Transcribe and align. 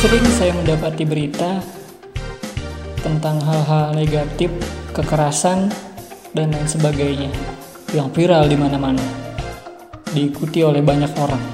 Sering 0.00 0.24
saya 0.32 0.56
mendapati 0.56 1.04
berita 1.04 1.60
tentang 3.04 3.36
hal-hal 3.44 3.92
negatif, 3.92 4.48
kekerasan, 4.96 5.68
dan 6.32 6.48
lain 6.48 6.64
sebagainya 6.64 7.28
yang 7.92 8.08
viral 8.08 8.48
di 8.48 8.56
mana-mana, 8.56 9.04
diikuti 10.16 10.64
oleh 10.64 10.80
banyak 10.80 11.12
orang, 11.20 11.44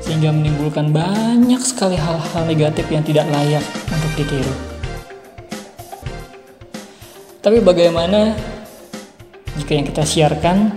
sehingga 0.00 0.32
menimbulkan 0.32 0.88
banyak 0.96 1.60
sekali 1.60 2.00
hal-hal 2.00 2.42
negatif 2.48 2.88
yang 2.88 3.04
tidak 3.04 3.28
layak 3.28 3.64
untuk 3.92 4.12
ditiru. 4.16 4.54
Tapi 7.44 7.60
bagaimana 7.60 8.32
jika 9.60 9.76
yang 9.76 9.84
kita 9.92 10.08
siarkan 10.08 10.72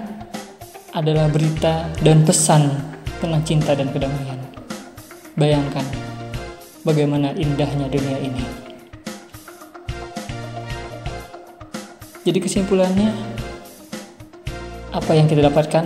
adalah 0.91 1.32
berita 1.32 1.88
dan 2.04 2.27
pesan 2.27 2.68
tentang 3.23 3.48
cinta 3.48 3.71
dan 3.71 3.88
kedamaian? 3.96 4.34
Bayangkan 5.36 5.83
bagaimana 6.88 7.35
indahnya 7.35 7.91
dunia 7.91 8.16
ini. 8.23 8.39
Jadi 12.23 12.39
kesimpulannya, 12.39 13.12
apa 14.95 15.12
yang 15.12 15.27
kita 15.27 15.43
dapatkan 15.43 15.85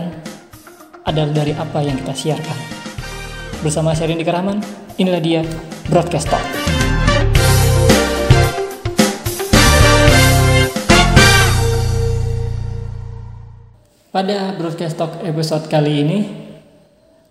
adalah 1.02 1.34
dari 1.34 1.50
apa 1.50 1.82
yang 1.82 1.98
kita 1.98 2.14
siarkan. 2.14 2.58
Bersama 3.66 3.90
saya 3.90 4.14
Rindy 4.14 4.22
Karaman, 4.22 4.62
inilah 5.02 5.18
dia 5.18 5.42
Broadcast 5.90 6.30
Talk. 6.30 6.46
Pada 14.14 14.54
Broadcast 14.54 14.94
Talk 14.94 15.18
episode 15.26 15.66
kali 15.66 16.06
ini, 16.06 16.18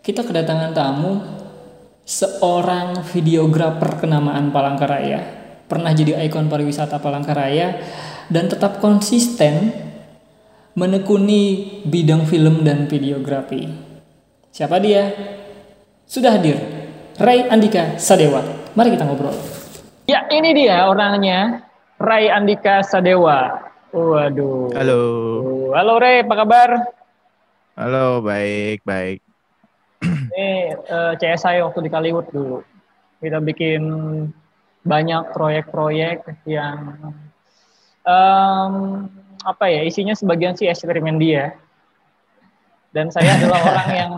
kita 0.03 0.27
kedatangan 0.27 0.75
tamu 0.75 1.38
seorang 2.09 3.05
videografer 3.13 4.01
kenamaan 4.01 4.49
Palangkaraya, 4.49 5.21
pernah 5.69 5.93
jadi 5.93 6.17
ikon 6.25 6.49
pariwisata 6.49 6.97
Palangkaraya 6.97 7.77
dan 8.33 8.49
tetap 8.49 8.81
konsisten 8.81 9.69
menekuni 10.73 11.69
bidang 11.85 12.25
film 12.25 12.65
dan 12.65 12.89
videografi. 12.89 13.69
Siapa 14.49 14.81
dia? 14.81 15.13
Sudah 16.09 16.41
hadir, 16.41 16.57
Ray 17.21 17.45
Andika 17.45 18.01
Sadewa. 18.01 18.41
Mari 18.73 18.97
kita 18.97 19.05
ngobrol. 19.05 19.37
Ya, 20.09 20.25
ini 20.33 20.57
dia 20.57 20.89
orangnya, 20.89 21.61
Ray 22.01 22.33
Andika 22.33 22.81
Sadewa. 22.81 23.69
Waduh. 23.93 24.73
Halo. 24.73 25.01
Halo 25.77 25.93
Ray, 26.01 26.25
apa 26.25 26.33
kabar? 26.33 26.69
Halo, 27.77 28.25
baik, 28.25 28.81
baik. 28.81 29.28
Ini 30.03 30.79
uh, 30.87 31.13
CSI 31.19 31.59
waktu 31.63 31.79
di 31.83 31.89
Kaliwood 31.91 32.31
dulu. 32.31 32.63
Kita 33.19 33.43
bikin 33.43 33.83
banyak 34.87 35.35
proyek-proyek 35.35 36.47
yang 36.47 37.13
um, 38.07 38.73
apa 39.43 39.65
ya 39.67 39.83
isinya 39.83 40.15
sebagian 40.15 40.55
sih 40.55 40.71
eksperimen 40.71 41.19
dia. 41.19 41.55
Dan 42.95 43.11
saya 43.11 43.35
adalah 43.35 43.59
orang 43.75 43.89
yang 43.91 44.13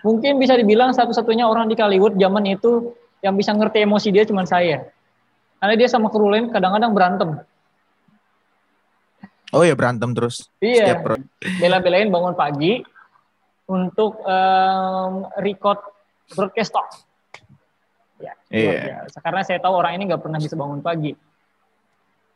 mungkin 0.00 0.40
bisa 0.40 0.56
dibilang 0.56 0.96
satu-satunya 0.96 1.44
orang 1.44 1.68
di 1.68 1.76
Kaliwood 1.76 2.16
zaman 2.16 2.48
itu 2.48 2.96
yang 3.20 3.36
bisa 3.36 3.52
ngerti 3.52 3.84
emosi 3.84 4.08
dia 4.10 4.24
cuma 4.24 4.48
saya. 4.48 4.88
Karena 5.62 5.74
dia 5.78 5.86
sama 5.86 6.10
kru 6.10 6.26
lain 6.26 6.50
kadang-kadang 6.50 6.90
berantem. 6.90 7.30
Oh 9.52 9.62
ya 9.62 9.76
berantem 9.76 10.10
terus. 10.16 10.48
Iya. 10.58 10.98
Bela-belain 11.60 12.08
bangun 12.08 12.32
pagi 12.32 12.82
untuk 13.72 14.20
um, 14.28 15.24
record 15.40 15.80
broadcast 16.36 16.70
talk. 16.76 16.88
Ya, 18.20 18.36
iya. 18.52 18.72
biasa. 19.08 19.18
Karena 19.24 19.40
saya 19.42 19.58
tahu 19.58 19.74
orang 19.74 19.96
ini 19.96 20.12
nggak 20.12 20.22
pernah 20.22 20.38
bisa 20.38 20.54
bangun 20.54 20.84
pagi. 20.84 21.16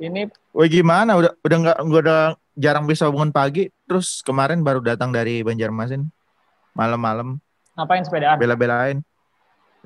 Ini. 0.01 0.29
Wah 0.57 0.69
gimana? 0.69 1.17
Udah 1.17 1.33
udah 1.45 1.57
nggak 1.63 1.79
udah 1.85 2.21
jarang 2.57 2.89
bisa 2.89 3.07
bangun 3.13 3.31
pagi. 3.31 3.69
Terus 3.85 4.25
kemarin 4.25 4.65
baru 4.65 4.81
datang 4.81 5.13
dari 5.13 5.45
Banjarmasin 5.45 6.09
malam-malam. 6.73 7.39
Ngapain 7.77 8.05
sepedaan? 8.05 8.37
Bela-belain. 8.41 9.05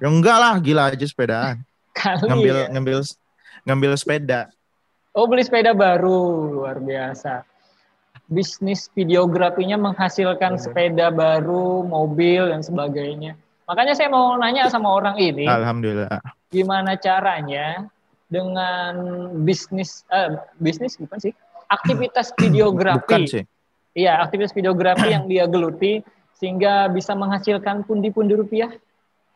Ya 0.01 0.09
enggak 0.09 0.39
lah, 0.39 0.55
gila 0.63 0.95
aja 0.95 1.07
sepedaan. 1.07 1.67
Kali 1.99 2.27
ngambil 2.31 2.55
ya. 2.55 2.67
ngambil 2.73 2.99
ngambil 3.67 3.91
sepeda. 3.99 4.41
Oh 5.11 5.27
beli 5.27 5.43
sepeda 5.43 5.75
baru 5.75 6.49
luar 6.63 6.79
biasa. 6.79 7.50
Bisnis 8.31 8.87
videografinya 8.95 9.75
menghasilkan 9.75 10.55
Hmm. 10.55 10.63
sepeda 10.63 11.11
baru, 11.11 11.83
mobil 11.83 12.47
dan 12.47 12.63
sebagainya. 12.63 13.35
Makanya 13.67 13.99
saya 13.99 14.07
mau 14.07 14.39
nanya 14.39 14.71
sama 14.71 14.87
orang 14.91 15.19
ini, 15.19 15.47
Alhamdulillah. 15.47 16.23
gimana 16.47 16.95
caranya 16.95 17.91
dengan 18.27 18.95
bisnis, 19.43 20.07
eh, 20.09 20.39
bisnis 20.59 20.95
bukan 20.95 21.19
sih, 21.19 21.33
aktivitas 21.67 22.31
videografi. 22.43 23.03
Bukan 23.03 23.23
sih. 23.27 23.45
Iya, 23.93 24.23
aktivitas 24.23 24.55
videografi 24.55 25.11
yang 25.11 25.27
dia 25.27 25.51
geluti 25.51 26.03
sehingga 26.39 26.87
bisa 26.87 27.11
menghasilkan 27.13 27.83
pundi-pundi 27.83 28.39
rupiah. 28.39 28.71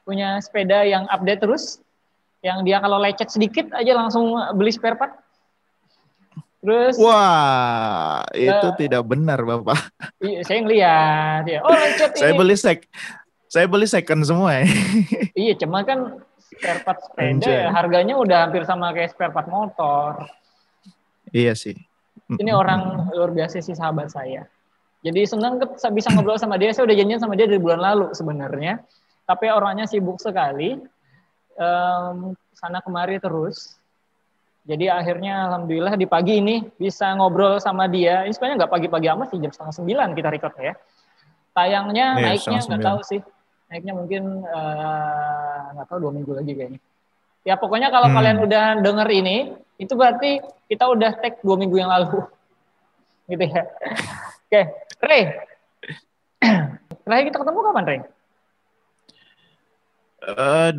Punya 0.06 0.38
sepeda 0.38 0.87
yang 0.87 1.10
update 1.10 1.43
terus, 1.43 1.83
yang 2.38 2.62
dia 2.62 2.78
kalau 2.78 3.03
lecet 3.03 3.27
sedikit 3.27 3.72
aja 3.75 3.99
langsung 3.99 4.31
beli 4.54 4.71
spare 4.71 4.94
part. 4.94 5.19
Terus 6.65 6.97
Wah, 6.97 8.25
itu 8.33 8.49
Eh. 8.73 8.77
tidak 8.81 9.05
benar, 9.05 9.37
Bapak. 9.45 9.77
iya, 10.25 10.41
saya 10.41 10.65
ngeliat 10.65 11.45
ya, 11.45 11.61
oh 11.61 11.69
lecet 11.71 12.17
Saya 12.17 12.33
ini. 12.33 12.39
beli 12.41 12.57
sek 12.57 12.89
saya 13.47 13.69
beli 13.69 13.85
second 13.85 14.25
semua 14.25 14.59
ya. 14.59 14.67
Iya, 15.37 15.55
cuma 15.61 15.85
kan 15.85 16.25
spare 16.41 16.81
part 16.81 17.05
sepeda 17.05 17.29
Anjay. 17.37 17.55
ya, 17.55 17.69
harganya 17.69 18.15
udah 18.17 18.39
hampir 18.49 18.65
sama 18.65 18.91
kayak 18.91 19.13
spare 19.13 19.31
part 19.31 19.47
motor. 19.47 20.25
iya 21.31 21.53
sih. 21.53 21.77
Ini 22.31 22.51
orang 22.51 23.13
luar 23.13 23.31
biasa 23.31 23.61
sih 23.61 23.77
sahabat 23.77 24.09
saya. 24.09 24.49
Jadi 25.05 25.21
senang 25.29 25.61
bisa 25.93 26.09
ngobrol 26.11 26.41
sama 26.41 26.57
dia. 26.57 26.73
Saya 26.73 26.89
udah 26.89 26.97
janjian 26.97 27.21
sama 27.21 27.37
dia 27.37 27.45
dari 27.45 27.61
bulan 27.61 27.77
lalu 27.79 28.09
sebenarnya. 28.11 28.81
Tapi 29.23 29.53
orangnya 29.53 29.85
sibuk 29.85 30.17
sekali. 30.17 30.81
Em, 31.55 32.17
sana 32.57 32.81
kemari 32.81 33.21
terus. 33.21 33.77
Jadi 34.65 34.89
akhirnya 34.89 35.45
alhamdulillah 35.53 35.93
di 36.01 36.09
pagi 36.09 36.41
ini 36.41 36.65
bisa 36.81 37.13
ngobrol 37.13 37.61
sama 37.61 37.85
dia. 37.85 38.25
Ini 38.25 38.33
sebenarnya 38.33 38.65
nggak 38.65 38.73
pagi-pagi 38.73 39.07
amat 39.13 39.29
sih 39.29 39.37
jam 39.37 39.53
setengah 39.53 39.77
sembilan 39.77 40.09
kita 40.17 40.29
record 40.33 40.57
ya. 40.57 40.73
Tayangnya 41.53 42.07
Iya, 42.17 42.25
naiknya 42.33 42.61
nggak 42.65 42.81
tahu 42.81 43.01
sih. 43.05 43.21
Naiknya 43.69 43.93
mungkin 43.93 44.23
eh, 44.41 45.63
nggak 45.77 45.87
tahu 45.87 45.99
dua 46.09 46.13
minggu 46.17 46.33
lagi 46.33 46.53
kayaknya. 46.57 46.81
Ya 47.45 47.61
pokoknya 47.61 47.93
kalau 47.93 48.09
Hmm. 48.09 48.17
kalian 48.17 48.39
udah 48.41 48.65
denger 48.81 49.09
ini, 49.13 49.53
itu 49.77 49.93
berarti 49.93 50.41
kita 50.65 50.89
udah 50.89 51.13
tag 51.21 51.45
dua 51.45 51.61
minggu 51.61 51.77
yang 51.77 51.93
lalu. 51.93 52.25
Gitu 53.29 53.45
ya. 53.45 53.69
Oke, 54.49 54.61
Ray. 55.05 55.23
Terakhir 57.05 57.25
kita 57.29 57.37
ketemu 57.45 57.59
kapan, 57.61 57.85
Ray? 57.85 58.01
Eh 60.25 60.73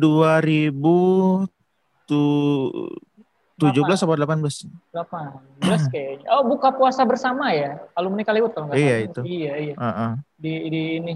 2017 3.56 4.04
apa 4.04 4.14
18? 4.20 4.68
18 4.92 5.88
kayaknya. 5.88 6.26
Oh, 6.28 6.44
buka 6.44 6.76
puasa 6.76 7.08
bersama 7.08 7.56
ya? 7.56 7.80
Alumni 7.96 8.20
Kaliwood 8.20 8.52
kalau 8.52 8.68
nggak 8.68 8.76
Iya, 8.76 8.88
salah. 8.92 9.06
itu. 9.08 9.20
Iya, 9.24 9.52
iya. 9.56 9.74
Heeh. 9.74 10.10
Di, 10.36 10.52
di 10.68 10.82
ini 11.00 11.12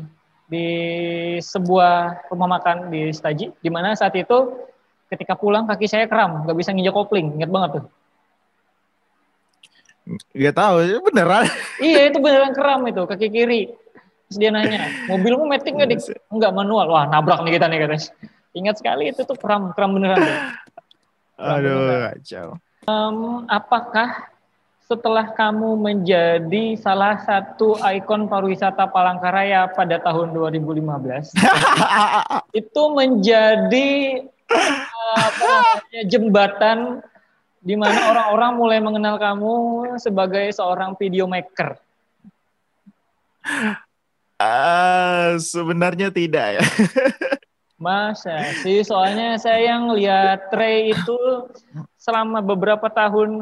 di 0.51 0.67
sebuah 1.39 2.27
rumah 2.33 2.59
makan 2.59 2.89
di 2.89 3.12
Staji, 3.12 3.55
di 3.61 3.71
mana 3.71 3.93
saat 3.93 4.17
itu 4.17 4.56
ketika 5.06 5.37
pulang 5.37 5.69
kaki 5.69 5.84
saya 5.84 6.09
kram, 6.09 6.43
nggak 6.49 6.56
bisa 6.56 6.73
nginjak 6.73 6.97
kopling, 6.97 7.37
ingat 7.37 7.53
banget 7.53 7.71
tuh. 7.78 7.84
Gak 10.34 10.57
tahu, 10.57 10.77
beneran. 11.07 11.45
iya 11.84 12.11
itu 12.11 12.19
beneran 12.19 12.57
kram 12.57 12.83
itu 12.89 13.03
kaki 13.05 13.28
kiri. 13.31 13.62
Terus 14.27 14.37
dia 14.39 14.51
nanya, 14.51 14.87
mobilmu 15.07 15.45
metik 15.45 15.77
nggak 15.77 15.89
dik? 15.93 16.01
Enggak 16.34 16.51
manual. 16.57 16.89
Wah 16.89 17.05
nabrak 17.07 17.45
nih 17.45 17.61
kita 17.61 17.67
nih 17.69 17.78
katanya. 17.84 18.03
Ingat 18.51 18.75
sekali 18.83 19.13
itu 19.13 19.22
tuh 19.22 19.37
kram 19.39 19.71
kram 19.77 19.95
beneran. 19.95 20.19
Dik. 20.19 20.39
Aduh, 21.41 22.13
kacau. 22.13 22.48
Apakah 23.48 24.31
setelah 24.91 25.31
kamu 25.31 25.78
menjadi 25.78 26.75
salah 26.75 27.22
satu 27.22 27.78
ikon 27.78 28.27
pariwisata 28.27 28.91
Palangkaraya 28.91 29.71
pada 29.71 30.03
tahun 30.03 30.34
2015, 30.34 31.31
itu 32.60 32.83
menjadi 32.91 33.91
apa 35.15 35.47
namanya, 35.47 36.03
jembatan 36.10 36.78
di 37.63 37.78
mana 37.78 38.10
orang-orang 38.10 38.53
mulai 38.59 38.78
mengenal 38.83 39.15
kamu 39.15 39.54
sebagai 40.03 40.51
seorang 40.51 40.98
videomaker. 40.98 41.78
Ah, 44.42 45.39
sebenarnya 45.39 46.10
tidak 46.10 46.59
ya. 46.59 46.63
Masa 47.80 48.44
sih, 48.60 48.84
soalnya 48.84 49.41
saya 49.41 49.72
yang 49.72 49.88
lihat 49.97 50.53
Trey 50.53 50.92
itu 50.92 51.16
selama 51.97 52.44
beberapa 52.44 52.92
tahun 52.92 53.32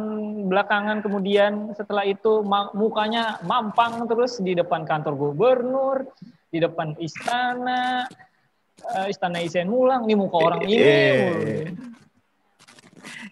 belakangan 0.47 1.03
kemudian 1.03 1.75
setelah 1.75 2.07
itu 2.07 2.47
mukanya 2.71 3.43
mampang 3.43 4.07
terus 4.07 4.39
di 4.39 4.55
depan 4.55 4.87
kantor 4.87 5.19
gubernur, 5.19 6.07
di 6.55 6.63
depan 6.63 6.95
istana, 7.03 8.07
uh, 8.95 9.07
Istana 9.11 9.43
Isen 9.43 9.67
Mulang, 9.67 10.07
nih 10.07 10.15
muka 10.15 10.39
orang 10.39 10.63
ini. 10.71 10.77
Eh, 10.79 11.67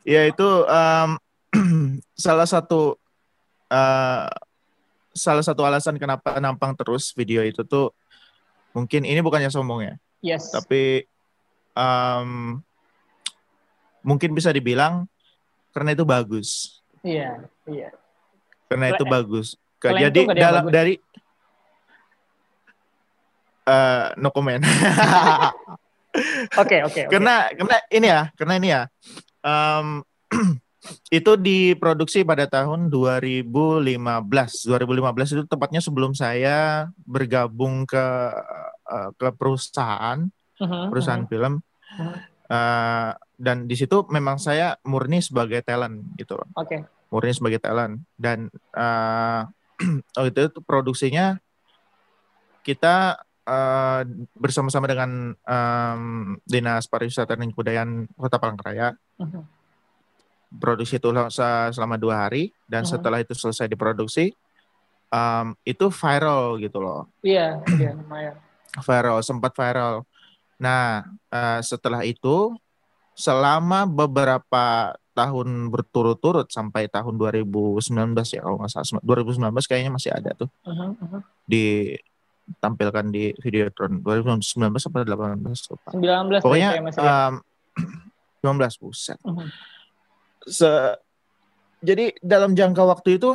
Ya 0.06 0.22
itu 0.26 0.46
um, 0.66 1.10
salah 2.14 2.46
satu 2.46 2.94
uh, 3.70 4.30
salah 5.10 5.42
satu 5.42 5.66
alasan 5.66 5.98
kenapa 5.98 6.38
nampang 6.38 6.78
terus 6.78 7.10
video 7.10 7.42
itu 7.42 7.66
tuh 7.66 7.90
mungkin 8.70 9.02
ini 9.02 9.18
bukannya 9.18 9.50
sombong 9.50 9.82
ya. 9.82 9.94
Yes. 10.26 10.50
Tapi 10.50 11.06
um, 11.78 12.58
mungkin 14.02 14.34
bisa 14.34 14.50
dibilang 14.50 15.06
karena 15.70 15.94
itu 15.94 16.02
bagus. 16.02 16.82
Iya, 17.06 17.46
iya. 17.70 17.94
Karena 18.66 18.90
itu 18.90 19.06
bagus. 19.06 19.54
Selain 19.78 20.10
Jadi 20.10 20.20
itu 20.26 20.34
dalam 20.34 20.66
bagus. 20.66 20.74
dari 20.74 20.94
eh 23.66 24.06
no 24.18 24.34
comment. 24.34 24.62
Oke, 26.56 26.80
oke, 26.80 26.80
oke. 26.80 27.12
karena 27.12 27.44
karena 27.52 27.76
ini 27.92 28.06
ya, 28.08 28.22
karena 28.40 28.54
ini 28.56 28.68
ya. 28.72 28.82
em, 29.44 30.00
itu 31.18 31.32
diproduksi 31.36 32.24
pada 32.24 32.48
tahun 32.48 32.88
2015. 32.88 33.44
2015 33.52 35.36
itu 35.36 35.42
tepatnya 35.44 35.84
sebelum 35.84 36.16
saya 36.16 36.88
bergabung 37.04 37.84
ke 37.84 38.32
eh, 38.86 39.10
ke 39.12 39.28
perusahaan, 39.32 40.18
Mhm, 40.56 40.82
perusahaan 40.88 41.22
mhm. 41.22 41.30
film. 41.30 41.54
Eh, 42.46 43.10
dan 43.36 43.66
di 43.66 43.74
situ 43.74 44.06
memang 44.06 44.38
saya 44.38 44.78
murni 44.82 45.18
sebagai 45.18 45.60
talent 45.60 46.06
gitu 46.14 46.38
loh. 46.38 46.46
Oke. 46.54 46.86
murni 47.06 47.30
sebagai 47.30 47.62
talent 47.62 48.02
dan 48.18 48.50
eh 48.74 49.42
oh 50.18 50.26
itu 50.26 50.50
tuh 50.50 50.58
produksinya 50.58 51.38
kita 52.62 53.14
eh, 53.46 54.02
bersama-sama 54.34 54.90
dengan 54.90 55.30
em, 55.32 56.02
dinas 56.42 56.86
pariwisata 56.86 57.38
dan 57.38 57.46
kebudayaan 57.46 57.90
kota 58.12 58.36
Palangkaraya 58.36 58.90
Mhm. 59.16 59.42
produksi 60.52 60.98
itu 60.98 61.08
se- 61.30 61.70
selama 61.70 61.94
dua 61.94 62.26
hari 62.26 62.50
dan 62.64 62.82
Mhm. 62.82 62.90
setelah 62.90 63.22
itu 63.22 63.32
selesai 63.32 63.66
diproduksi 63.66 64.34
em, 65.08 65.46
itu 65.62 65.86
viral 65.88 66.58
gitu 66.58 66.82
loh 66.82 67.06
Iya, 67.22 67.62
iya, 67.72 67.94
lumayan. 67.94 68.34
Viral 68.80 69.20
sempat 69.20 69.52
viral 69.52 70.04
nah 70.56 71.04
eh, 71.28 71.60
setelah 71.60 72.00
itu 72.02 72.56
selama 73.12 73.84
beberapa 73.84 74.92
tahun 75.12 75.72
berturut-turut 75.72 76.52
sampai 76.52 76.84
tahun 76.86 77.16
2019 77.16 77.80
ya 78.28 78.44
kalau 78.44 78.60
nggak 78.60 78.68
salah 78.68 79.00
2019 79.00 79.40
kayaknya 79.64 79.88
masih 79.88 80.12
ada 80.12 80.36
tuh 80.36 80.48
Mhm, 80.68 80.88
mhm. 81.00 81.20
ditampilkan 81.48 83.04
di 83.08 83.32
Videotron 83.40 84.04
2019 84.04 84.76
sampai 84.76 85.08
18 85.08 85.40
lupa. 85.72 85.88
19 85.90 86.44
pokoknya 86.44 86.68
deh, 86.68 86.76
saya 86.76 86.84
masih 86.84 87.00
lihat. 87.00 87.32
um, 87.32 87.34
19 88.44 88.76
buset. 88.78 89.18
Se- 90.44 90.96
jadi 91.80 92.12
dalam 92.20 92.52
jangka 92.52 92.82
waktu 92.84 93.16
itu 93.16 93.32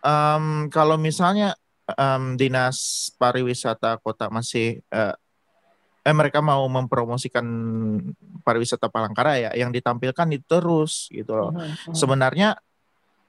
em, 0.00 0.44
kalau 0.68 0.96
misalnya 0.96 1.54
em, 1.94 2.36
dinas 2.38 3.10
pariwisata 3.16 3.98
kota 4.02 4.28
masih 4.30 4.82
eh, 4.90 5.14
eh 6.00 6.14
mereka 6.16 6.40
mau 6.40 6.64
mempromosikan 6.66 7.44
pariwisata 8.40 8.88
Palangkaraya 8.88 9.52
yang 9.52 9.68
ditampilkan 9.68 10.28
itu 10.32 10.44
terus 10.48 11.06
gitu 11.12 11.36
loh. 11.36 11.52
Mhm, 11.52 11.92
mhm. 11.92 11.94
Sebenarnya 11.94 12.48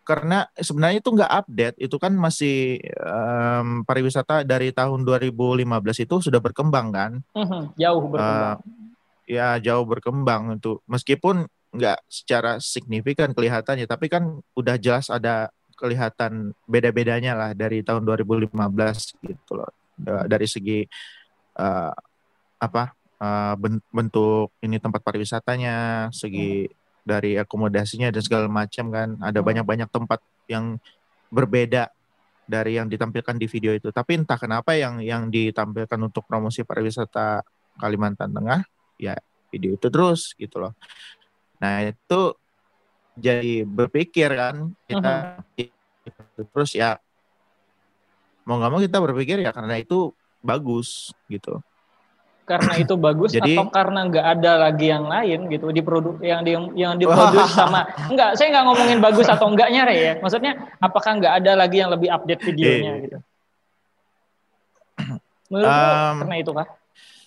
karena 0.01 0.49
sebenarnya 0.57 0.97
itu 0.97 1.09
nggak 1.13 1.33
update 1.45 1.77
itu 1.77 1.95
kan 2.01 2.13
masih 2.17 2.81
em, 2.81 3.85
pariwisata 3.85 4.41
dari 4.41 4.73
tahun 4.73 5.05
2015 5.05 6.01
itu 6.01 6.15
sudah 6.19 6.41
berkembang 6.41 6.89
kan 6.89 7.11
Mhm, 7.37 7.77
Jauh 7.77 8.01
berkembang. 8.09 8.59
Eh, 9.29 9.37
ya 9.37 9.55
jauh 9.61 9.85
berkembang 9.85 10.57
itu 10.57 10.81
meskipun 10.89 11.47
nggak 11.71 12.03
secara 12.11 12.59
signifikan 12.59 13.31
kelihatannya 13.31 13.87
tapi 13.87 14.11
kan 14.11 14.43
udah 14.57 14.75
jelas 14.75 15.07
ada 15.07 15.53
kelihatan 15.81 16.53
beda-bedanya 16.69 17.33
lah 17.33 17.51
dari 17.57 17.81
tahun 17.81 18.05
2015 18.05 18.53
gitu 19.25 19.51
loh 19.57 19.73
Da- 19.97 20.29
dari 20.29 20.45
segi 20.45 20.85
eh, 21.57 21.93
apa 22.61 22.83
ben- 23.57 23.85
bentuk 23.89 24.49
ini 24.61 24.77
tempat 24.77 25.01
pariwisatanya 25.01 26.09
segi 26.13 26.69
dari 27.01 27.37
akomodasinya 27.37 28.13
dan 28.13 28.21
segala 28.21 28.45
macam 28.45 28.89
kan 28.93 29.17
ada 29.21 29.41
Hmm. 29.41 29.47
banyak-banyak 29.49 29.89
tempat 29.89 30.21
yang 30.45 30.77
berbeda 31.33 31.89
dari 32.45 32.77
yang 32.77 32.89
ditampilkan 32.89 33.37
di 33.37 33.47
video 33.49 33.73
itu 33.77 33.93
tapi 33.93 34.21
entah 34.21 34.37
kenapa 34.37 34.73
yang 34.73 35.01
yang 35.01 35.29
ditampilkan 35.29 35.97
untuk 36.01 36.25
promosi 36.25 36.65
pariwisata 36.65 37.41
Kalimantan 37.77 38.33
Tengah 38.33 38.61
ya 38.97 39.17
video 39.49 39.77
itu 39.77 39.87
terus 39.89 40.33
gitu 40.37 40.61
loh. 40.61 40.73
Nah 41.61 41.85
itu 41.89 42.21
jadi 43.21 43.61
berpikir 43.63 44.29
kan 44.33 44.55
kita 44.89 45.37
terus 46.51 46.73
ya 46.73 46.97
mau 48.41 48.57
nggak 48.57 48.71
mau 48.73 48.81
kita 48.81 48.97
berpikir 48.97 49.37
ya 49.39 49.53
karena 49.53 49.77
itu 49.77 50.09
bagus 50.41 51.13
gitu. 51.29 51.61
karena 52.41 52.73
itu 52.83 52.97
bagus 52.99 53.31
Jadi- 53.31 53.53
atau 53.55 53.69
karena 53.71 54.09
nggak 54.11 54.25
ada 54.27 54.51
lagi 54.59 54.91
yang 54.91 55.05
lain 55.07 55.39
gitu 55.47 55.71
di 55.71 55.79
produk 55.79 56.17
yang 56.19 56.41
di 56.43 56.51
yang 56.75 56.99
diproduksi 56.99 57.53
sama 57.55 57.85
enggak 58.11 58.35
saya 58.35 58.49
nggak 58.51 58.65
ngomongin 58.67 58.99
bagus 58.99 59.29
atau 59.29 59.47
enggaknya 59.47 59.87
Re 59.87 59.95
ya. 59.95 60.13
Maksudnya 60.19 60.57
apakah 60.81 61.15
nggak 61.21 61.33
ada 61.39 61.51
lagi 61.55 61.79
yang 61.79 61.93
lebih 61.93 62.09
update 62.11 62.41
videonya 62.43 62.91
Iya. 62.91 63.03
gitu? 63.07 63.17
Menurut 65.47 65.69
Um, 65.71 66.15
karena 66.25 66.35
itu 66.43 66.51
kah 66.51 66.67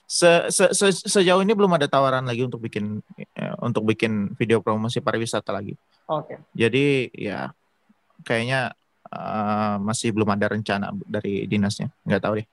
Se, 0.04 0.52
se, 0.52 0.64
se- 0.70 1.08
sejauh 1.08 1.40
ini 1.40 1.56
belum 1.56 1.72
ada 1.74 1.88
tawaran 1.88 2.22
lagi 2.22 2.44
untuk 2.44 2.60
bikin 2.60 3.00
ya, 3.32 3.56
untuk 3.58 3.82
bikin 3.82 4.36
video 4.36 4.60
promosi 4.60 5.00
pariwisata 5.00 5.48
lagi. 5.48 5.72
oke 6.06 6.38
Jadi 6.52 7.08
ya 7.10 7.48
kayaknya 8.20 8.76
eh, 9.06 9.76
masih 9.80 10.12
belum 10.12 10.28
ada 10.28 10.52
rencana 10.52 10.92
dari 11.04 11.44
dinasnya. 11.44 11.88
Nggak 12.04 12.22
tahu 12.22 12.34
deh. 12.40 12.46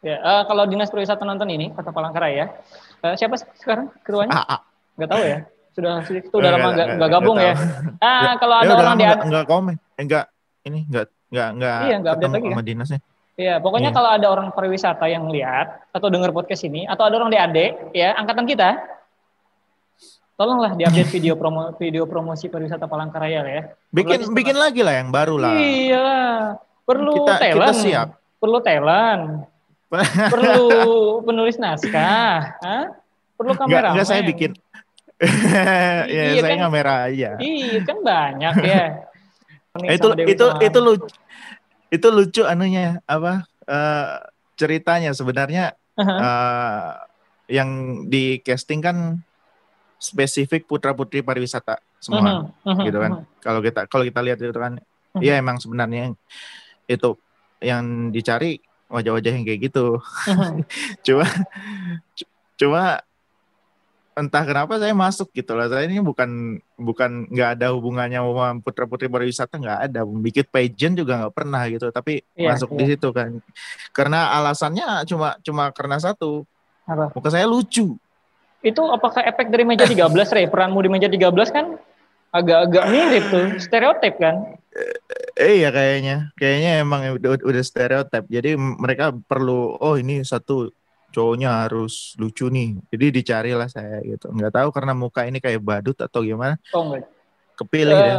ya 0.00 0.16
eh, 0.16 0.42
kalau 0.44 0.64
dinas 0.64 0.88
pariwisata 0.88 1.24
nonton 1.24 1.48
ini 1.48 1.72
kota 1.72 1.88
Palangkaraya 1.88 2.52
eh, 3.00 3.14
siapa 3.16 3.36
sih 3.36 3.48
sekarang 3.56 3.88
keruannya 4.00 4.32
Ah, 4.32 4.56
ah. 4.56 4.60
nggak 4.96 5.08
tahu 5.08 5.22
ya 5.24 5.38
sudah 5.72 5.92
itu 6.20 6.34
udah 6.34 6.50
lama 6.52 6.68
nggak 6.72 6.88
nggak 7.00 7.10
gabung 7.10 7.36
ya 7.36 7.52
tahu. 7.52 8.04
ah 8.04 8.32
kalau 8.36 8.54
Ya 8.60 8.68
ada 8.68 8.74
orang 8.80 8.96
di 8.96 9.04
nggak 9.04 9.20
nggak 9.28 9.44
komen, 9.44 9.74
Eh, 9.96 10.04
nggak 10.04 10.24
ini 10.64 10.80
nggak 10.88 11.04
nggak 11.32 11.48
nggak 11.56 11.78
Iya, 11.84 11.96
nggak 12.00 12.12
update 12.14 12.28
ketemu 12.28 12.36
lagi, 12.36 12.48
sama 12.52 12.62
dinasnya. 12.64 13.00
Iya, 13.34 13.58
pokoknya 13.58 13.90
Iya. 13.90 13.96
kalau 13.98 14.10
ada 14.14 14.26
orang 14.30 14.48
pariwisata 14.50 15.10
yang 15.10 15.26
lihat 15.26 15.90
atau 15.90 16.06
dengar 16.06 16.30
podcast 16.30 16.62
ini 16.62 16.86
atau 16.86 17.02
ada 17.02 17.18
orang 17.18 17.30
di 17.30 17.38
AD 17.38 17.58
ya 17.90 18.14
angkatan 18.14 18.46
kita 18.46 18.78
tolonglah 20.34 20.74
diupdate 20.74 21.10
video 21.18 21.34
promo 21.34 21.74
video 21.74 22.06
promosi 22.06 22.46
pariwisata 22.46 22.86
Palangkaraya 22.86 23.42
ya. 23.42 23.62
Bikin 23.90 24.22
Apalagi 24.22 24.34
bikin 24.34 24.56
lagi 24.56 24.80
lah 24.82 24.94
yang 24.98 25.10
baru 25.10 25.34
lah. 25.34 25.54
Iya, 25.54 26.10
perlu 26.82 27.26
Kita- 27.26 27.38
kita 27.38 27.54
talent. 27.58 27.76
siap. 27.78 28.08
Perlu 28.38 28.58
talent. 28.60 29.24
perlu 30.34 30.58
penulis 31.22 31.54
naskah, 31.54 32.58
Hah? 32.58 32.84
Perlu 33.34 33.54
kamera. 33.54 33.94
nggak 33.94 34.06
saya 34.06 34.22
bikin. 34.22 34.54
ya 36.10 36.34
Iya, 36.34 36.42
saya 36.42 36.54
kan? 36.58 36.62
kamera 36.66 36.94
aja. 37.06 37.30
Iya, 37.38 37.78
kan 37.86 37.98
banyak 38.02 38.54
ya. 38.62 38.84
Itu 39.90 40.14
itu 40.22 40.46
itu 40.62 40.78
lucu 40.78 41.06
itu 41.94 42.06
lucu 42.10 42.42
anunya 42.42 42.98
apa 43.06 43.46
eh, 43.64 44.18
ceritanya. 44.54 45.14
Sebenarnya 45.14 45.78
eh, 46.20 46.92
yang 47.48 47.70
di 48.06 48.40
casting 48.40 48.80
kan 48.80 48.96
spesifik 49.96 50.66
putra 50.66 50.92
putri 50.92 51.22
pariwisata 51.22 51.78
semua 51.96 52.44
Mhm, 52.44 52.74
mhm, 52.74 52.82
gitu 52.84 52.98
kan. 52.98 53.10
Mhm. 53.14 53.24
kalau 53.40 53.60
kita 53.60 53.80
kalau 53.86 54.04
kita 54.04 54.20
lihat 54.20 54.38
itu 54.40 54.52
kan 54.52 54.76
ya 55.16 55.38
emang 55.38 55.56
sebenarnya 55.56 56.12
itu 56.84 57.10
yang 57.62 58.10
dicari 58.10 58.60
wajah-wajah 58.90 59.32
yang 59.32 59.44
kayak 59.46 59.70
gitu. 59.70 60.02
Mhm. 60.28 60.60
cuma 61.06 61.24
cu- 62.12 62.30
cuma 62.54 62.82
entah 64.14 64.44
kenapa 64.46 64.78
saya 64.78 64.94
masuk 64.94 65.34
gitu 65.34 65.58
lah 65.58 65.66
saya 65.66 65.90
ini 65.90 65.98
bukan 65.98 66.58
bukan 66.78 67.26
nggak 67.34 67.48
ada 67.58 67.74
hubungannya 67.74 68.22
sama 68.22 68.58
putra 68.62 68.86
putri 68.86 69.10
pariwisata 69.10 69.58
nggak 69.58 69.80
ada 69.90 70.00
bikin 70.06 70.46
pageant 70.46 70.94
juga 70.94 71.18
nggak 71.18 71.34
pernah 71.34 71.62
gitu 71.66 71.90
tapi 71.90 72.22
Iya, 72.38 72.54
masuk 72.54 72.74
iya. 72.74 72.78
di 72.78 72.84
situ 72.94 73.08
kan 73.10 73.30
karena 73.90 74.30
alasannya 74.38 75.02
cuma 75.10 75.34
cuma 75.42 75.70
karena 75.74 75.98
satu 75.98 76.46
Apa? 76.86 77.10
muka 77.10 77.28
saya 77.34 77.46
lucu 77.46 77.98
Itu 78.64 78.80
apakah 78.88 79.20
efek 79.28 79.52
dari 79.52 79.60
meja 79.60 79.84
13, 79.84 80.08
Re? 80.32 80.48
Peranmu 80.48 80.80
di 80.80 80.88
meja 80.88 81.04
13 81.04 81.52
kan 81.52 81.76
agak-agak 82.32 82.84
mirip 82.88 83.24
tuh, 83.28 83.46
stereotip 83.60 84.16
kan? 84.16 84.56
eh 85.38 85.62
iya 85.62 85.70
kayaknya 85.70 86.34
kayaknya 86.34 86.82
emang 86.82 87.00
udah, 87.14 87.38
udah 87.42 87.62
stereotip 87.62 88.26
jadi 88.26 88.58
mereka 88.58 89.14
perlu 89.14 89.78
oh 89.78 89.94
ini 89.94 90.22
satu 90.26 90.70
cowoknya 91.14 91.62
harus 91.62 92.18
lucu 92.18 92.50
nih 92.50 92.82
jadi 92.90 93.06
dicarilah 93.14 93.70
saya 93.70 94.02
gitu 94.02 94.34
nggak 94.34 94.50
tahu 94.50 94.68
karena 94.74 94.92
muka 94.98 95.22
ini 95.22 95.38
kayak 95.38 95.62
badut 95.62 95.94
atau 96.02 96.26
gimana 96.26 96.58
Oh 96.74 96.90
enggak. 96.90 97.06
kepilih 97.54 97.94
Eh, 97.94 98.02
deh 98.02 98.18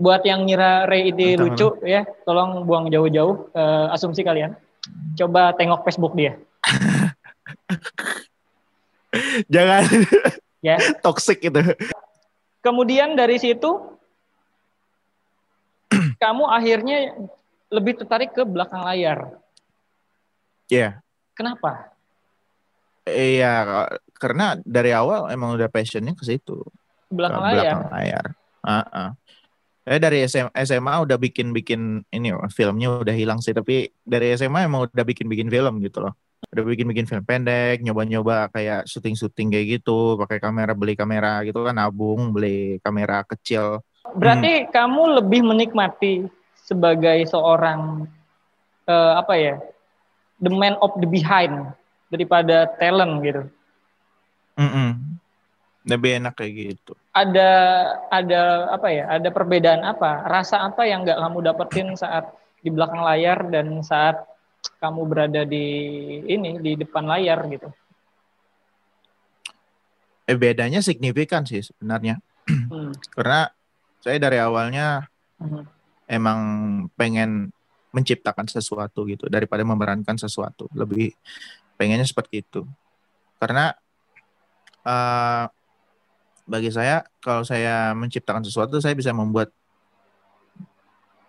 buat 0.00 0.24
yang 0.24 0.48
ngira 0.48 0.88
Ray 0.88 1.12
ini 1.12 1.36
Entah 1.36 1.44
lucu 1.44 1.68
ya, 1.84 2.08
tolong 2.24 2.64
buang 2.64 2.88
jauh-jauh 2.88 3.52
eh, 3.52 3.86
asumsi 3.92 4.24
kalian. 4.24 4.56
Coba 5.12 5.52
tengok 5.52 5.84
Facebook 5.84 6.16
dia. 6.16 6.40
Jangan 9.52 9.84
ya. 10.64 10.80
toxic 11.04 11.44
itu. 11.44 11.60
Kemudian 12.64 13.12
dari 13.12 13.36
situ 13.36 13.68
kamu 16.22 16.48
akhirnya 16.48 17.12
lebih 17.68 18.00
tertarik 18.00 18.32
ke 18.32 18.40
belakang 18.48 18.80
layar. 18.80 19.36
Iya. 20.72 20.80
Yeah. 20.80 20.92
Kenapa? 21.36 21.92
Iya, 23.10 23.54
karena 24.20 24.56
dari 24.62 24.94
awal 24.94 25.32
emang 25.32 25.56
udah 25.56 25.66
passionnya 25.72 26.14
ke 26.14 26.22
situ. 26.22 26.62
Belakang 27.10 27.42
ke 27.42 27.46
layar. 27.50 27.64
Belakang 27.64 27.82
layar. 27.92 28.24
Uh 28.60 28.72
-uh. 28.86 29.08
Eh 29.88 29.98
dari 29.98 30.22
SMA, 30.28 30.52
SMA 30.62 30.94
udah 31.02 31.16
bikin-bikin 31.16 32.04
ini 32.12 32.30
filmnya 32.52 33.00
udah 33.00 33.16
hilang 33.16 33.40
sih, 33.40 33.56
tapi 33.56 33.88
dari 34.04 34.36
SMA 34.36 34.68
emang 34.68 34.86
udah 34.86 35.04
bikin-bikin 35.08 35.48
film 35.48 35.80
gitu 35.80 36.04
loh. 36.04 36.14
Udah 36.52 36.62
bikin-bikin 36.62 37.08
film 37.08 37.24
pendek, 37.24 37.80
nyoba-nyoba 37.80 38.52
kayak 38.52 38.84
syuting-syuting 38.84 39.50
kayak 39.50 39.66
gitu, 39.80 40.20
pakai 40.20 40.38
kamera, 40.38 40.76
beli 40.76 40.94
kamera 40.94 41.42
gitu 41.48 41.64
kan, 41.64 41.74
nabung, 41.80 42.30
beli 42.30 42.78
kamera 42.84 43.24
kecil. 43.24 43.80
Berarti 44.14 44.64
hmm. 44.64 44.68
kamu 44.70 45.02
lebih 45.20 45.40
menikmati 45.48 46.28
sebagai 46.60 47.24
seorang 47.26 48.06
uh, 48.84 49.12
apa 49.16 49.34
ya, 49.36 49.54
the 50.44 50.52
man 50.52 50.76
of 50.84 50.92
the 51.00 51.08
behind 51.08 51.72
daripada 52.10 52.66
talent 52.76 53.14
gitu. 53.22 53.42
Mm 54.58 54.70
-mm. 54.70 54.90
Lebih 55.88 56.10
enak 56.20 56.34
kayak 56.36 56.52
gitu. 56.52 56.92
Ada 57.16 57.50
ada 58.12 58.40
apa 58.76 58.88
ya? 58.92 59.08
Ada 59.08 59.32
perbedaan 59.32 59.80
apa? 59.86 60.28
Rasa 60.28 60.60
apa 60.60 60.84
yang 60.84 61.06
nggak 61.06 61.16
kamu 61.16 61.38
dapetin 61.40 61.88
saat 61.96 62.28
di 62.60 62.68
belakang 62.68 63.00
layar 63.00 63.48
dan 63.48 63.80
saat 63.80 64.20
kamu 64.76 65.08
berada 65.08 65.42
di 65.48 65.66
ini 66.28 66.60
di 66.60 66.76
depan 66.76 67.08
layar 67.08 67.48
gitu? 67.48 67.72
Eh, 70.28 70.36
bedanya 70.36 70.84
signifikan 70.84 71.48
sih 71.48 71.64
sebenarnya. 71.64 72.20
Hmm. 72.44 72.92
Karena 73.16 73.48
saya 74.04 74.20
dari 74.20 74.36
awalnya 74.36 75.08
hmm. 75.40 75.64
emang 76.06 76.40
pengen 76.94 77.50
menciptakan 77.90 78.46
sesuatu 78.46 79.02
gitu 79.10 79.26
daripada 79.26 79.66
memerankan 79.66 80.14
sesuatu. 80.14 80.70
Lebih 80.76 81.10
pengennya 81.80 82.04
seperti 82.04 82.44
itu. 82.44 82.68
Karena 83.40 83.72
uh, 84.84 85.48
bagi 86.50 86.74
saya 86.74 87.06
kalau 87.22 87.46
saya 87.46 87.94
menciptakan 87.94 88.42
sesuatu 88.42 88.82
saya 88.82 88.98
bisa 88.98 89.14
membuat 89.14 89.54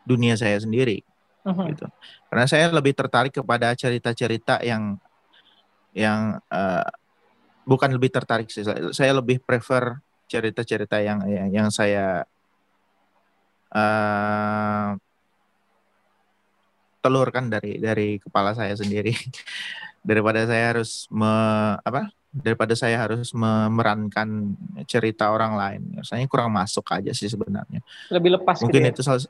dunia 0.01 0.33
saya 0.33 0.57
sendiri 0.57 1.05
uh-huh. 1.45 1.69
gitu 1.69 1.85
karena 2.33 2.45
saya 2.49 2.73
lebih 2.73 2.97
tertarik 2.97 3.29
kepada 3.29 3.69
cerita-cerita 3.77 4.65
yang 4.65 4.97
yang 5.93 6.41
uh, 6.49 6.89
bukan 7.69 7.93
lebih 7.93 8.09
tertarik 8.09 8.49
sih 8.49 8.65
saya 8.65 9.11
lebih 9.13 9.37
prefer 9.45 10.01
cerita-cerita 10.25 10.97
yang 11.05 11.21
yang, 11.29 11.47
yang 11.53 11.67
saya 11.69 12.25
uh, 13.69 14.97
telurkan 17.05 17.45
dari 17.51 17.77
dari 17.77 18.17
kepala 18.17 18.57
saya 18.57 18.73
sendiri 18.73 19.13
daripada 20.01 20.45
saya 20.49 20.75
harus 20.75 21.05
me, 21.13 21.31
apa 21.81 22.09
daripada 22.31 22.73
saya 22.79 22.95
harus 22.95 23.35
memerankan 23.35 24.55
cerita 24.87 25.29
orang 25.29 25.53
lain. 25.59 25.81
Saya 26.01 26.23
kurang 26.31 26.55
masuk 26.55 26.87
aja 26.89 27.11
sih 27.11 27.27
sebenarnya. 27.27 27.83
Lebih 28.09 28.39
lepas. 28.39 28.57
Gitu 28.57 28.71
Mungkin 28.71 28.81
gitu 28.81 28.89
ya? 28.89 28.93
itu 28.95 29.01
salah, 29.03 29.21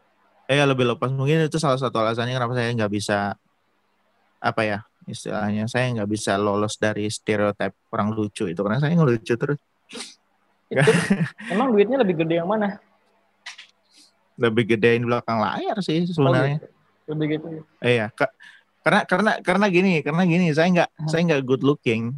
eh 0.46 0.62
lebih 0.62 0.86
lepas. 0.96 1.10
Mungkin 1.10 1.50
itu 1.50 1.58
salah 1.58 1.82
satu 1.82 1.98
alasannya 1.98 2.38
kenapa 2.38 2.54
saya 2.54 2.70
nggak 2.78 2.94
bisa 2.94 3.36
apa 4.42 4.62
ya 4.66 4.80
istilahnya 5.06 5.70
saya 5.70 5.94
nggak 5.98 6.10
bisa 6.10 6.34
lolos 6.38 6.78
dari 6.78 7.10
stereotip 7.10 7.74
orang 7.94 8.14
lucu 8.14 8.50
itu 8.50 8.62
karena 8.62 8.78
saya 8.78 8.94
ngelucu 8.94 9.34
terus. 9.34 9.60
Itu, 10.72 10.92
emang 11.52 11.76
duitnya 11.76 12.00
lebih 12.00 12.24
gede 12.24 12.40
yang 12.40 12.48
mana? 12.48 12.80
Lebih 14.40 14.78
gedein 14.78 15.04
belakang 15.04 15.44
layar 15.44 15.78
sih 15.84 16.08
sebenarnya. 16.08 16.58
Oh, 16.58 16.64
gitu. 16.64 16.70
Lebih 17.12 17.26
gitu. 17.36 17.48
Eh, 17.84 18.00
iya, 18.00 18.08
karena 18.82 19.02
karena 19.06 19.32
karena 19.46 19.66
gini, 19.70 19.94
karena 20.02 20.24
gini 20.26 20.54
saya 20.54 20.68
nggak 20.70 20.90
hmm. 20.90 21.08
saya 21.10 21.22
nggak 21.26 21.42
good 21.46 21.64
looking 21.66 22.18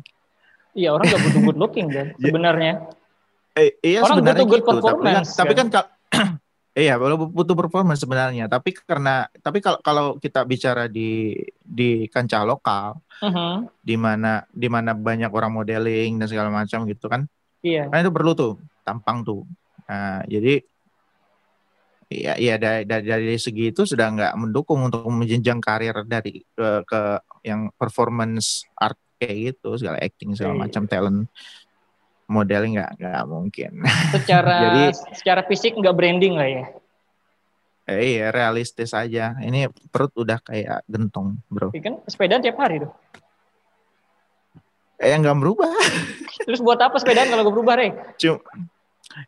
Iya 0.73 0.89
orang 0.89 1.05
gak 1.05 1.21
butuh 1.21 1.41
good 1.45 1.59
looking 1.61 1.87
kan 1.89 2.07
sebenarnya. 2.23 2.73
Eh, 3.53 3.77
iya 3.85 4.01
orang 4.01 4.17
sebenarnya 4.17 4.43
butuh 4.43 4.49
good 4.49 4.61
gitu, 4.61 4.69
performance. 4.73 5.29
Tapi 5.37 5.53
kan, 5.53 5.67
kan? 5.69 5.69
tapi 5.69 5.89
kan 6.09 6.27
iya 6.83 6.93
butuh 7.29 7.55
performance 7.55 8.01
sebenarnya. 8.01 8.45
Tapi 8.49 8.69
karena 8.73 9.29
tapi 9.39 9.57
kalau 9.61 9.79
kalau 9.85 10.05
kita 10.17 10.41
bicara 10.49 10.89
di 10.89 11.37
di 11.61 12.09
kancah 12.09 12.41
lokal, 12.41 12.97
uh-huh. 13.21 13.69
di 13.85 13.95
mana 13.95 14.41
di 14.49 14.67
mana 14.67 14.97
banyak 14.97 15.29
orang 15.29 15.53
modeling 15.53 16.17
dan 16.17 16.27
segala 16.27 16.49
macam 16.49 16.89
gitu 16.89 17.05
kan. 17.05 17.29
Iya. 17.61 17.93
Kan 17.93 18.01
itu 18.01 18.11
perlu 18.11 18.33
tuh 18.33 18.57
tampang 18.81 19.21
tuh. 19.21 19.45
Nah, 19.85 20.25
jadi 20.25 20.57
Iya, 22.11 22.33
iya 22.35 22.55
dari, 22.59 22.83
dari, 22.83 23.05
dari 23.07 23.37
segi 23.39 23.71
itu 23.71 23.87
sudah 23.87 24.07
nggak 24.11 24.33
mendukung 24.35 24.83
untuk 24.87 25.07
menjenjang 25.07 25.63
karir 25.63 25.95
dari 26.03 26.43
ke, 26.43 26.69
ke 26.83 27.01
yang 27.47 27.71
performance 27.75 28.67
art 28.75 28.99
kayak 29.19 29.55
gitu 29.55 29.79
segala 29.79 29.97
acting 30.03 30.35
segala 30.35 30.59
iya. 30.59 30.61
macam 30.67 30.83
talent. 30.89 31.19
Modeling 32.27 32.79
nggak 32.79 32.91
nggak 32.99 33.23
mungkin. 33.27 33.71
Secara 34.15 34.55
jadi 34.63 34.83
secara 35.15 35.41
fisik 35.47 35.75
nggak 35.75 35.95
branding 35.95 36.33
lah 36.35 36.49
ya? 36.49 36.65
Eh, 37.83 38.15
iya 38.15 38.31
realistis 38.31 38.95
aja. 38.95 39.35
Ini 39.43 39.67
perut 39.91 40.15
udah 40.15 40.39
kayak 40.39 40.87
gentong 40.87 41.39
bro. 41.51 41.75
Iya 41.75 41.81
kan? 41.83 41.95
Sepeda 42.07 42.39
tiap 42.39 42.57
hari 42.59 42.83
tuh. 42.83 42.91
Eh 45.03 45.11
yang 45.11 45.19
nggak 45.19 45.35
berubah. 45.35 45.67
Terus 46.47 46.63
buat 46.63 46.79
apa 46.79 46.95
sepedaan 46.99 47.27
kalau 47.27 47.43
nggak 47.43 47.55
berubah 47.59 47.75
rey? 47.75 47.91
Cuma 48.19 48.39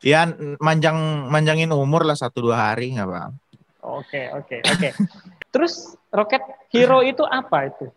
ya 0.01 0.29
manjang 0.59 1.29
manjangin 1.29 1.71
umur 1.71 2.07
lah 2.07 2.17
satu 2.17 2.49
dua 2.49 2.71
hari 2.71 2.95
nggak 2.95 3.07
apa 3.07 3.33
oke 3.83 4.21
oke 4.41 4.57
oke 4.63 4.89
terus 5.53 5.95
roket 6.09 6.41
hero 6.71 7.03
itu 7.05 7.21
apa 7.27 7.69
itu 7.69 7.87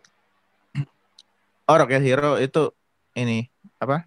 Oh 1.69 1.77
Rocket 1.77 2.01
Hero 2.01 2.41
itu 2.41 2.73
ini 3.13 3.45
apa? 3.77 4.01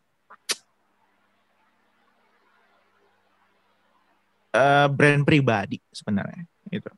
Uh, 4.51 4.89
brand 4.89 5.21
pribadi 5.21 5.77
sebenarnya 5.93 6.49
itu. 6.73 6.89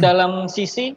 Dalam 0.00 0.48
sisi 0.48 0.96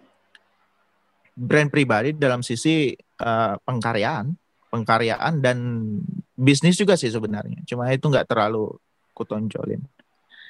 brand 1.36 1.68
pribadi 1.68 2.16
dalam 2.16 2.40
sisi 2.40 2.96
uh, 2.96 3.60
pengkaryaan, 3.68 4.32
pengkaryaan 4.72 5.44
dan 5.44 5.58
bisnis 6.34 6.76
juga 6.78 6.98
sih 6.98 7.10
sebenarnya. 7.10 7.62
Cuma 7.66 7.90
itu 7.94 8.06
nggak 8.06 8.30
terlalu 8.30 8.74
kutonjolin. 9.14 9.82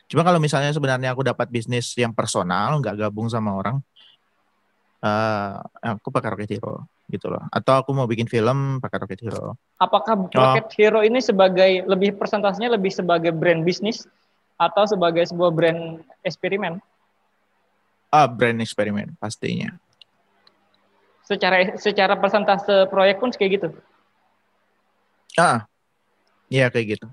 Cuma 0.07 0.21
kalau 0.23 0.39
misalnya 0.39 0.71
sebenarnya 0.71 1.15
aku 1.15 1.23
dapat 1.23 1.47
bisnis 1.47 1.95
yang 1.95 2.11
personal, 2.11 2.79
nggak 2.79 3.07
gabung 3.07 3.31
sama 3.31 3.55
orang, 3.55 3.79
uh, 5.03 5.59
aku 5.83 6.11
pakai 6.11 6.29
Rocket 6.35 6.51
Hero 6.59 6.87
gitu 7.11 7.27
loh. 7.31 7.43
Atau 7.51 7.75
aku 7.75 7.91
mau 7.91 8.07
bikin 8.07 8.27
film 8.27 8.79
pakai 8.79 8.97
Rocket 9.03 9.21
Hero. 9.23 9.59
Apakah 9.79 10.15
oh. 10.15 10.27
Rocket 10.31 10.71
Hero 10.79 10.99
ini 11.03 11.19
sebagai 11.19 11.83
lebih 11.87 12.15
persentasenya 12.15 12.71
lebih 12.73 12.91
sebagai 12.91 13.35
brand 13.35 13.63
bisnis 13.63 14.07
atau 14.55 14.87
sebagai 14.87 15.27
sebuah 15.27 15.51
brand 15.51 16.03
eksperimen? 16.23 16.79
Ah, 18.13 18.29
brand 18.29 18.61
eksperimen 18.61 19.17
pastinya. 19.19 19.73
Secara 21.23 21.75
secara 21.79 22.13
persentase 22.19 22.87
proyek 22.91 23.17
pun 23.19 23.31
kayak 23.31 23.51
gitu. 23.59 23.69
Ah, 25.39 25.65
iya 26.53 26.69
kayak 26.69 26.99
gitu. 26.99 27.07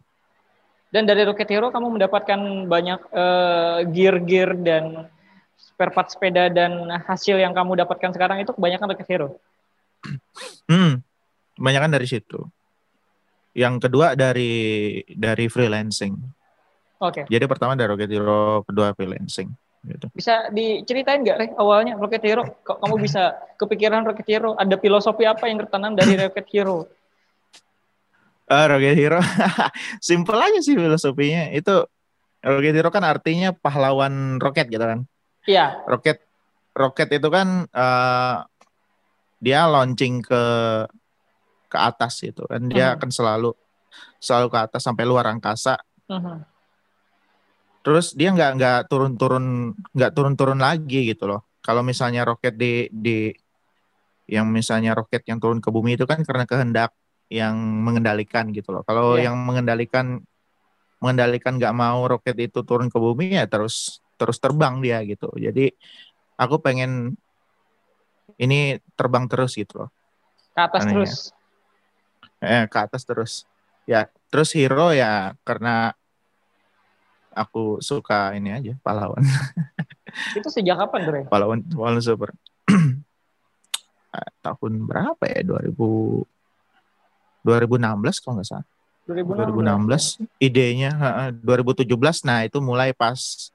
Dan 0.90 1.06
dari 1.08 1.24
Rocket 1.24 1.48
Hero 1.48 1.72
kamu 1.72 1.96
mendapatkan 1.96 2.68
banyak 2.68 3.00
uh, 3.14 3.78
gear-gear 3.88 4.58
dan 4.58 5.06
spare 5.56 5.94
part 5.94 6.10
sepeda 6.10 6.50
dan 6.50 6.90
hasil 7.06 7.38
yang 7.38 7.54
kamu 7.54 7.78
dapatkan 7.86 8.10
sekarang 8.12 8.42
itu 8.42 8.52
kebanyakan 8.52 8.92
Rocket 8.92 9.08
Hero. 9.08 9.28
Hmm, 10.66 11.00
kebanyakan 11.54 11.90
dari 11.94 12.06
situ. 12.10 12.42
Yang 13.54 13.88
kedua 13.88 14.18
dari 14.18 15.00
dari 15.08 15.46
freelancing. 15.46 16.18
Oke. 17.00 17.24
Okay. 17.24 17.24
Jadi 17.32 17.44
pertama 17.48 17.78
dari 17.78 17.88
Rocket 17.88 18.10
Hero, 18.10 18.66
kedua 18.66 18.92
freelancing. 18.92 19.48
Gitu. 19.80 20.12
Bisa 20.12 20.52
diceritain 20.52 21.24
nggak, 21.24 21.36
Rek, 21.40 21.52
awalnya 21.56 21.96
Rocket 21.96 22.20
Hero? 22.20 22.44
Kok 22.60 22.84
kamu 22.84 23.00
bisa 23.00 23.32
kepikiran 23.56 24.04
Rocket 24.04 24.28
Hero? 24.28 24.52
Ada 24.58 24.76
filosofi 24.76 25.24
apa 25.24 25.48
yang 25.48 25.64
tertanam 25.64 25.96
dari 25.96 26.18
Rocket 26.20 26.44
Hero? 26.52 26.90
Uh, 28.50 28.66
Rocket 28.66 28.98
Hero, 28.98 29.22
simple 30.02 30.34
aja 30.34 30.58
sih 30.58 30.74
filosofinya. 30.74 31.54
Itu 31.54 31.86
Rocket 32.42 32.74
Hero 32.74 32.90
kan 32.90 33.06
artinya 33.06 33.54
pahlawan 33.54 34.42
roket 34.42 34.66
gitu 34.66 34.82
kan? 34.82 35.06
Iya. 35.46 35.86
Roket, 35.86 36.18
roket 36.74 37.14
itu 37.14 37.30
kan 37.30 37.70
uh, 37.70 38.42
dia 39.40 39.64
launching 39.70 40.20
ke 40.20 40.42
ke 41.70 41.78
atas 41.78 42.20
itu 42.26 42.44
kan 42.44 42.66
dia 42.68 42.92
uh-huh. 42.92 42.96
akan 43.00 43.10
selalu 43.14 43.50
selalu 44.20 44.46
ke 44.52 44.58
atas 44.58 44.82
sampai 44.84 45.06
luar 45.08 45.30
angkasa 45.30 45.80
uh-huh. 46.10 46.44
terus 47.86 48.12
dia 48.12 48.34
nggak 48.34 48.60
nggak 48.60 48.78
turun-turun 48.90 49.72
nggak 49.96 50.12
turun-turun 50.12 50.60
lagi 50.60 51.14
gitu 51.14 51.30
loh 51.30 51.46
kalau 51.62 51.80
misalnya 51.80 52.26
roket 52.26 52.58
di 52.58 52.90
di 52.90 53.32
yang 54.30 54.50
misalnya 54.50 54.98
roket 54.98 55.22
yang 55.26 55.38
turun 55.38 55.62
ke 55.62 55.70
bumi 55.72 55.94
itu 55.94 56.04
kan 56.04 56.20
karena 56.26 56.44
kehendak 56.44 56.90
yang 57.30 57.54
mengendalikan 57.56 58.50
gitu 58.50 58.74
loh. 58.74 58.82
Kalau 58.82 59.14
Iya. 59.14 59.30
yang 59.30 59.38
mengendalikan 59.38 60.18
mengendalikan 61.00 61.56
nggak 61.56 61.72
mau 61.72 62.04
roket 62.04 62.36
itu 62.36 62.60
turun 62.60 62.92
ke 62.92 62.98
bumi 63.00 63.38
ya 63.40 63.48
terus 63.48 64.04
terus 64.20 64.36
terbang 64.36 64.82
dia 64.84 65.00
gitu. 65.06 65.32
Jadi 65.32 65.72
aku 66.36 66.60
pengen 66.60 67.16
ini 68.36 68.76
terbang 68.98 69.24
terus 69.30 69.56
gitu 69.56 69.86
loh. 69.86 69.90
Ke 70.52 70.60
atas 70.66 70.82
Aneh 70.84 70.92
ya. 70.92 70.94
terus. 70.98 71.14
Eh, 72.42 72.64
ke 72.68 72.78
atas 72.82 73.02
terus. 73.06 73.32
Ya, 73.88 74.10
terus 74.28 74.52
hero 74.52 74.92
ya 74.92 75.32
karena 75.46 75.96
aku 77.30 77.78
suka 77.80 78.34
ini 78.36 78.50
aja 78.52 78.74
pahlawan. 78.82 79.22
Itu 80.36 80.50
sejak 80.50 80.76
kapan, 80.84 81.00
Dre? 81.06 81.20
pahlawan 81.30 81.62
pahlawan 81.64 82.02
super. 82.02 82.34
Eh, 84.10 84.30
tahun 84.42 84.90
berapa 84.90 85.22
ya? 85.22 85.46
2000 85.46 86.26
2016 87.42 88.22
kalau 88.22 88.34
nggak 88.38 88.48
salah. 88.48 88.66
2016. 89.10 90.22
2016 90.22 90.38
idenya 90.38 90.90
heeh, 90.94 91.28
2017 91.42 92.28
nah 92.28 92.46
itu 92.46 92.62
mulai 92.62 92.94
pas 92.94 93.50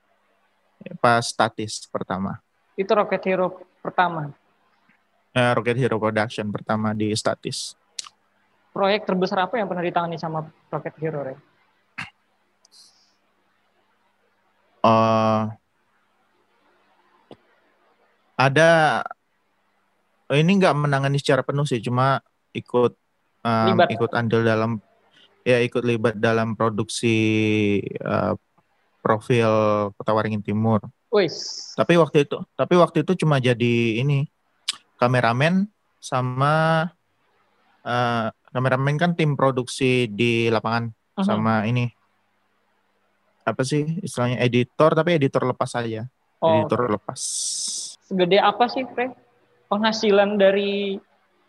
pas 0.99 1.23
statis 1.23 1.87
pertama 1.87 2.43
Itu 2.75 2.91
Rocket 2.91 3.23
Hero 3.23 3.63
pertama. 3.79 4.35
Eh, 5.31 5.51
Rocket 5.55 5.79
Hero 5.79 5.95
Production 5.95 6.51
pertama 6.51 6.91
di 6.91 7.15
statis 7.15 7.79
Proyek 8.75 9.07
terbesar 9.07 9.47
apa 9.47 9.55
yang 9.55 9.71
pernah 9.71 9.87
ditangani 9.87 10.19
sama 10.19 10.51
Rocket 10.67 10.99
Hero, 10.99 11.23
Re? 11.23 11.39
Eh, 14.83 15.43
ada 18.35 19.01
ini 20.35 20.51
nggak 20.59 20.75
menangani 20.75 21.17
secara 21.23 21.39
penuh 21.39 21.63
sih 21.63 21.79
cuma 21.79 22.19
ikut 22.51 22.91
Libat. 23.45 23.87
ikut 23.93 24.11
andil 24.11 24.41
dalam 24.41 24.81
ya 25.45 25.61
ikut 25.61 25.85
libat 25.85 26.17
dalam 26.17 26.57
produksi 26.57 27.15
eh, 27.85 28.33
profil 28.99 29.49
Kota 29.93 30.11
Waringin 30.11 30.41
Timur 30.41 30.81
Wis. 31.13 31.71
Tapi 31.77 31.95
waktu 31.95 32.25
itu, 32.25 32.41
tapi 32.57 32.73
waktu 32.75 33.05
itu 33.05 33.23
cuma 33.23 33.37
jadi 33.37 34.01
ini 34.01 34.25
kameramen 34.97 35.69
sama 36.01 36.89
eh, 37.85 38.27
kameramen 38.49 38.97
kan 38.97 39.11
tim 39.13 39.37
produksi 39.37 40.09
di 40.09 40.49
lapangan 40.49 40.89
Mhm. 41.15 41.23
sama 41.23 41.63
ini 41.63 41.87
apa 43.45 43.61
sih 43.61 44.01
istilahnya 44.01 44.41
editor 44.41 44.91
tapi 44.91 45.15
editor 45.15 45.45
lepas 45.45 45.69
saja, 45.69 46.09
Oh, 46.41 46.49
editor 46.49 46.89
lepas. 46.89 47.19
segede 48.01 48.41
apa 48.41 48.65
sih, 48.65 48.83
Re? 48.89 49.13
Penghasilan 49.69 50.33
dari 50.35 50.97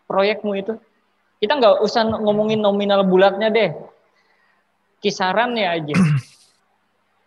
proyekmu 0.05 0.53
itu? 0.55 0.77
Kita 1.37 1.53
nggak 1.57 1.85
usah 1.85 2.05
ngomongin 2.07 2.61
nominal 2.61 3.05
bulatnya 3.05 3.53
deh. 3.53 3.71
Kisarannya 5.01 5.65
aja. 5.69 5.95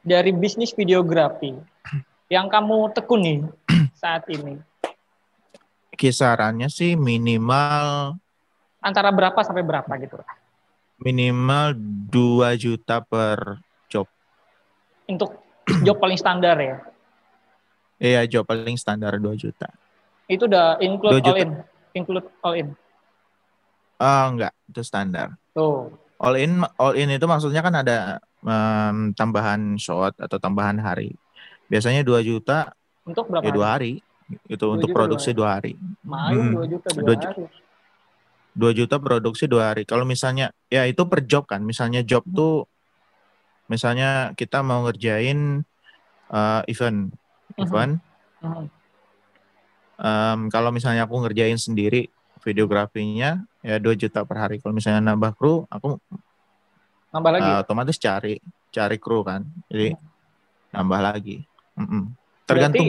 dari 0.00 0.33
bisnis 0.33 0.73
videografi 0.73 1.52
yang 2.33 2.49
kamu 2.49 2.93
tekuni 2.97 3.45
saat 4.00 4.25
ini. 4.33 4.57
Kisarannya 5.93 6.73
sih 6.73 6.97
minimal 6.97 8.17
Antara 8.81 9.12
berapa 9.12 9.37
sampai 9.45 9.61
berapa 9.61 9.93
gitu. 10.00 10.17
minimal 11.00 11.76
2 11.76 12.57
juta 12.57 13.05
per 13.05 13.61
job. 13.93 14.09
Untuk 15.05 15.37
job 15.87 16.00
paling 16.00 16.17
standar 16.17 16.57
ya. 16.57 16.76
Iya, 18.00 18.25
job 18.25 18.49
paling 18.49 18.81
standar 18.81 19.21
2 19.21 19.37
juta. 19.37 19.69
Itu 20.25 20.49
udah 20.49 20.81
include 20.81 21.21
2 21.21 21.29
all 21.29 21.37
in. 21.37 21.50
Include 21.93 22.26
all 22.40 22.57
in. 22.57 22.69
Ah, 24.00 24.26
enggak, 24.26 24.57
itu 24.64 24.80
standar. 24.80 25.37
Tuh. 25.52 25.92
all 26.21 26.37
in 26.37 26.61
all 26.76 26.92
in 26.92 27.09
itu 27.09 27.25
maksudnya 27.25 27.61
kan 27.61 27.80
ada 27.80 28.21
em, 28.45 29.16
tambahan 29.16 29.76
shot 29.76 30.12
atau 30.20 30.37
tambahan 30.37 30.77
hari 30.77 31.16
biasanya 31.64 32.05
2 32.05 32.20
juta 32.20 32.77
Untuk 33.09 33.33
berapa 33.33 33.40
ya 33.40 33.51
dua 33.51 33.66
hari? 33.72 34.05
hari 34.05 34.44
itu 34.53 34.61
Dua 34.61 34.77
untuk 34.77 34.92
produksi 34.92 35.33
dua 35.33 35.57
hari 35.57 35.81
Malu 36.05 36.37
Hmm. 36.37 36.53
2 36.61 36.66
juta 36.68 36.88
dua 36.92 37.03
Dua 37.03 37.14
ju- 37.16 37.29
hari. 37.33 37.44
2 38.53 38.72
juta 38.77 38.96
produksi 39.01 39.44
dua 39.48 39.72
hari 39.72 39.88
kalau 39.88 40.05
misalnya 40.05 40.53
ya 40.68 40.85
itu 40.85 41.01
per 41.09 41.25
job 41.25 41.48
kan 41.48 41.64
misalnya 41.64 42.05
job 42.05 42.20
Hmm. 42.29 42.37
tuh 42.37 42.55
misalnya 43.66 44.37
kita 44.37 44.61
mau 44.61 44.85
ngerjain 44.85 45.64
eh, 46.29 46.62
event 46.68 47.16
Mhm. 47.57 47.62
event 47.64 47.92
Mhm. 48.44 48.64
em, 49.98 50.40
kalau 50.48 50.68
misalnya 50.68 51.09
aku 51.09 51.16
ngerjain 51.25 51.57
sendiri 51.57 52.12
videografinya 52.40 53.31
ya 53.61 53.76
2 53.76 53.92
juta 53.94 54.24
per 54.24 54.37
hari 54.38 54.57
kalau 54.59 54.72
misalnya 54.72 55.05
nambah 55.05 55.33
kru 55.35 55.64
aku 55.66 56.00
Nambah 57.11 57.31
lagi. 57.33 57.44
eh, 57.44 57.57
otomatis 57.59 57.96
cari 57.96 58.38
cari 58.68 58.96
kru 58.96 59.20
kan 59.20 59.42
jadi 59.66 59.94
nambah 60.70 61.00
lagi 61.00 61.42
Mm-mm. 61.74 62.14
tergantung 62.44 62.88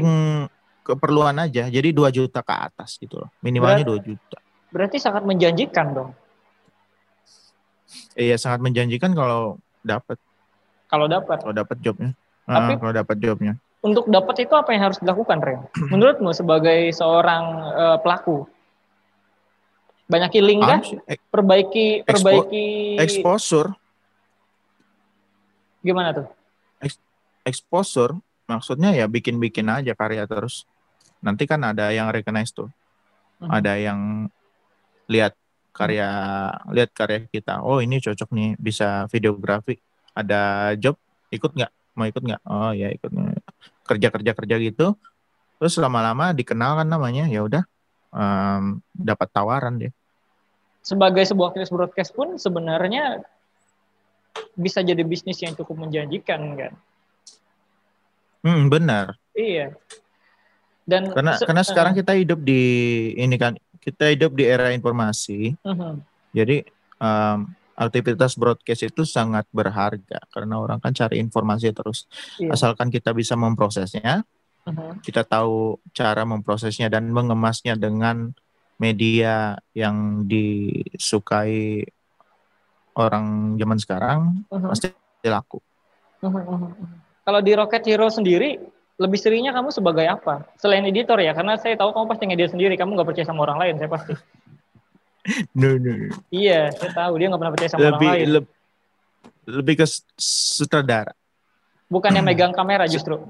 keperluan 0.81 1.37
aja 1.37 1.67
jadi 1.67 1.89
2 1.89 2.09
juta 2.09 2.39
ke 2.39 2.53
atas 2.53 2.95
gitu 2.95 3.17
loh 3.17 3.29
minimalnya 3.39 3.83
2 3.83 3.99
juta 3.99 4.37
Berarti 4.71 4.97
sangat 4.97 5.27
menjanjikan 5.27 5.91
dong. 5.91 6.15
iya 8.13 8.35
sangat 8.35 8.61
menjanjikan 8.61 9.11
kalau 9.11 9.59
dapat 9.81 10.15
Kalau 10.87 11.07
dapat. 11.07 11.37
kalau 11.39 11.55
dapat 11.55 11.77
jobnya 11.79 12.11
Eh, 12.41 12.51
Tapi- 12.51 12.79
kalau 12.79 12.91
dapat 12.91 13.17
jobnya 13.17 13.53
Untuk 13.81 14.05
dapat 14.07 14.37
itu 14.39 14.53
apa 14.53 14.69
yang 14.71 14.83
harus 14.83 14.97
dilakukan, 14.97 15.41
Ren? 15.41 15.61
Menurutmu 15.93 16.31
sebagai 16.31 16.89
seorang 16.91 17.43
eh, 17.73 17.97
pelaku? 17.99 18.45
Banyakin 20.11 20.43
link 20.43 20.61
ek- 21.07 21.23
Perbaiki 21.31 22.03
perbaiki. 22.03 22.65
exposure. 22.99 23.71
Gimana 25.79 26.11
tuh? 26.11 26.27
exposure 27.41 28.13
maksudnya 28.45 28.93
ya 28.93 29.09
bikin-bikin 29.09 29.65
aja 29.65 29.97
karya 29.97 30.29
terus. 30.29 30.69
Nanti 31.25 31.49
kan 31.49 31.57
ada 31.65 31.89
yang 31.89 32.11
recognize 32.13 32.53
tuh. 32.53 32.69
Mhm. 33.41 33.49
ada 33.49 33.73
yang 33.73 34.29
lihat 35.09 35.33
karya 35.73 36.05
lihat 36.69 36.93
karya 36.93 37.25
kita. 37.25 37.65
Oh 37.65 37.81
ini 37.81 37.97
cocok 37.97 38.29
nih 38.29 38.53
bisa 38.61 39.09
videografi. 39.09 39.81
Ada 40.13 40.75
job 40.77 41.01
ikut 41.33 41.49
nggak? 41.49 41.71
Mau 41.97 42.05
ikut 42.05 42.21
nggak? 42.21 42.41
Oh 42.45 42.69
ya 42.77 42.93
ikut 42.93 43.09
kerja 43.81 44.13
kerja 44.13 44.31
kerja 44.37 44.55
gitu. 44.61 44.93
Terus 45.57 45.73
lama-lama 45.81 46.37
dikenal 46.37 46.85
kan 46.85 46.87
namanya. 46.93 47.25
Ya 47.25 47.41
udah 47.41 47.65
em, 48.13 48.77
dapat 48.93 49.33
tawaran 49.33 49.81
deh 49.81 49.89
Sebagai 50.81 51.23
sebuah 51.23 51.53
aktivis 51.53 51.69
broadcast 51.69 52.11
pun 52.11 52.35
sebenarnya 52.35 53.21
bisa 54.57 54.81
jadi 54.81 55.01
bisnis 55.05 55.37
yang 55.41 55.53
cukup 55.53 55.87
menjanjikan 55.87 56.41
kan? 56.57 56.73
hmm, 58.41 58.63
benar 58.67 59.15
Iya. 59.31 59.77
Dan 60.83 61.13
karena 61.13 61.39
se- 61.39 61.47
karena 61.47 61.63
sekarang 61.63 61.93
eh, 61.95 61.97
kita 62.03 62.13
hidup 62.19 62.39
di 62.43 62.61
ini 63.15 63.35
kan 63.39 63.55
kita 63.79 64.11
hidup 64.11 64.35
di 64.35 64.43
era 64.43 64.73
informasi 64.75 65.55
mhm. 65.61 66.03
Jadi 66.31 66.63
em, 66.99 67.39
aktivitas 67.75 68.39
broadcast 68.39 68.87
itu 68.87 69.03
sangat 69.03 69.43
berharga 69.51 70.19
karena 70.31 70.55
orang 70.59 70.79
kan 70.79 70.95
cari 70.95 71.19
informasi 71.19 71.71
terus. 71.75 72.07
Iya. 72.39 72.55
Asalkan 72.55 72.87
kita 72.87 73.11
bisa 73.11 73.35
memprosesnya, 73.35 74.23
Mhm. 74.63 75.01
kita 75.03 75.25
tahu 75.27 75.75
cara 75.91 76.23
memprosesnya 76.23 76.87
dan 76.87 77.09
mengemasnya 77.11 77.75
dengan 77.75 78.31
media 78.81 79.53
yang 79.77 80.25
disukai 80.25 81.85
orang 82.97 83.55
zaman 83.55 83.77
sekarang 83.77 84.19
Mhm. 84.49 84.67
pasti 84.67 84.89
laku. 85.23 85.61
Mhm, 86.19 86.33
mhm, 86.33 86.57
mhm. 86.73 86.87
Kalau 87.21 87.39
di 87.45 87.53
Rocket 87.53 87.85
Hero 87.85 88.09
sendiri, 88.09 88.57
lebih 88.97 89.17
seringnya 89.21 89.53
kamu 89.53 89.69
sebagai 89.69 90.05
apa? 90.09 90.49
Selain 90.57 90.81
editor 90.83 91.21
ya, 91.21 91.37
karena 91.37 91.53
saya 91.61 91.77
tahu 91.77 91.93
kamu 91.93 92.05
pasti 92.09 92.23
ngedit 92.25 92.49
sendiri, 92.51 92.73
kamu 92.73 92.97
nggak 92.97 93.07
percaya 93.13 93.27
sama 93.29 93.45
orang 93.45 93.61
lain, 93.61 93.75
saya 93.77 93.89
pasti. 93.89 94.13
No, 95.53 95.77
no, 95.77 95.93
no. 95.93 96.09
Iya, 96.33 96.73
saya 96.73 96.97
tahu 96.97 97.21
dia 97.21 97.29
nggak 97.29 97.37
pernah 97.37 97.53
percaya 97.53 97.69
sama 97.69 97.81
Lebih 97.93 97.93
orang 97.93 98.17
lain. 98.17 98.25
leb- 98.41 98.53
lebih 99.53 99.75
ke 99.77 99.85
sutradara. 100.17 101.13
Bukan 101.93 102.09
yang 102.09 102.25
megang 102.29 102.49
kamera 102.57 102.89
justru. 102.89 103.21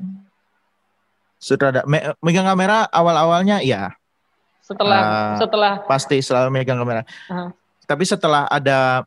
Sutradara 1.36 1.84
me- 1.84 2.16
megang 2.24 2.48
kamera 2.48 2.88
awal-awalnya 2.88 3.60
ya 3.60 3.92
Setelah 4.72 5.02
Ah. 5.04 5.36
setelah 5.36 5.74
pasti 5.84 6.18
selalu 6.24 6.50
megang 6.56 6.80
kamera. 6.80 7.04
Aha. 7.28 7.52
Tapi 7.84 8.04
setelah 8.08 8.48
ada 8.48 9.04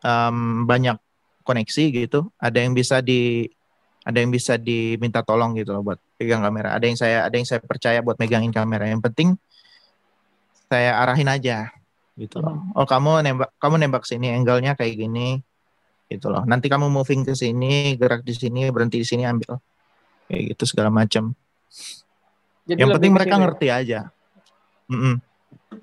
em, 0.00 0.64
banyak 0.64 0.96
koneksi 1.44 1.84
gitu, 2.06 2.32
ada 2.40 2.58
yang 2.58 2.72
bisa 2.72 3.04
di 3.04 3.44
ada 4.00 4.16
yang 4.16 4.32
bisa 4.32 4.56
diminta 4.56 5.20
tolong 5.20 5.52
gitu 5.60 5.76
loh 5.76 5.84
buat 5.84 6.00
pegang 6.16 6.40
kamera. 6.40 6.72
Ada 6.72 6.84
yang 6.88 6.96
saya 6.96 7.18
ada 7.28 7.34
yang 7.36 7.44
saya 7.44 7.60
percaya 7.60 8.00
buat 8.00 8.16
megangin 8.16 8.48
kamera. 8.48 8.88
Yang 8.88 9.04
penting 9.12 9.28
saya 10.70 10.96
arahin 11.04 11.28
aja 11.28 11.68
gitu 12.16 12.40
loh. 12.40 12.64
Oh 12.72 12.88
kamu 12.88 13.20
nembak 13.26 13.50
kamu 13.60 13.74
nembak 13.84 14.04
sini 14.08 14.32
angle-nya 14.32 14.72
kayak 14.78 14.96
gini 14.96 15.44
gitu 16.08 16.32
loh. 16.32 16.42
Nanti 16.48 16.72
kamu 16.72 16.88
moving 16.88 17.22
ke 17.28 17.36
sini, 17.36 17.94
gerak 18.00 18.24
di 18.24 18.32
sini, 18.32 18.72
berhenti 18.72 18.98
di 19.02 19.06
sini 19.06 19.28
ambil 19.28 19.60
kayak 20.30 20.56
gitu 20.56 20.64
segala 20.64 20.88
macam. 20.88 21.36
Yang 22.70 22.88
penting 22.96 23.12
mereka 23.12 23.34
ngerti 23.36 23.66
aja. 23.68 24.00
Mm-mm. 24.90 25.14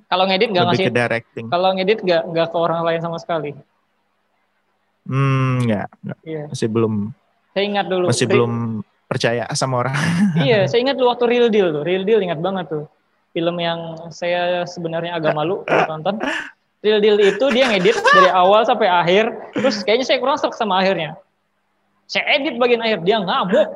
Kalau 0.07 0.23
ngedit 0.27 0.51
nggak 0.51 0.65
ngasih 0.67 0.91
directing. 0.91 1.45
kalau 1.47 1.71
ngedit 1.75 1.99
nggak 2.03 2.21
nggak 2.27 2.47
ke 2.51 2.57
orang 2.59 2.83
lain 2.83 2.99
sama 2.99 3.17
sekali. 3.19 3.55
Hmm, 5.07 5.63
ya, 5.63 5.87
Iya. 6.27 6.51
masih 6.51 6.67
belum 6.67 7.15
Saya 7.55 7.63
ingat 7.63 7.85
dulu. 7.87 8.05
masih 8.11 8.27
belum 8.27 8.51
percaya 9.07 9.47
sama 9.55 9.87
orang. 9.87 9.95
iya, 10.47 10.67
saya 10.67 10.83
ingat 10.83 10.99
dulu 10.99 11.15
waktu 11.15 11.25
Real 11.31 11.47
Deal 11.47 11.71
tuh. 11.71 11.83
Real 11.87 12.03
Deal 12.03 12.19
ingat 12.19 12.43
banget 12.43 12.67
tuh. 12.67 12.83
Film 13.31 13.55
yang 13.55 14.11
saya 14.11 14.67
sebenarnya 14.67 15.15
agak 15.15 15.31
malu 15.31 15.63
kalau 15.63 15.95
nonton. 15.95 16.19
Real 16.83 16.99
Deal 16.99 17.15
itu 17.17 17.45
dia 17.55 17.71
ngedit 17.71 17.95
dari 17.95 18.27
awal 18.29 18.67
sampai 18.67 18.91
akhir. 18.91 19.31
Terus 19.55 19.81
kayaknya 19.87 20.05
saya 20.05 20.19
kurang 20.19 20.35
serak 20.35 20.59
sama 20.59 20.83
akhirnya. 20.83 21.15
Saya 22.07 22.23
edit 22.39 22.55
bagian 22.55 22.79
akhir, 22.79 23.03
dia 23.03 23.19
ngamuk. 23.19 23.67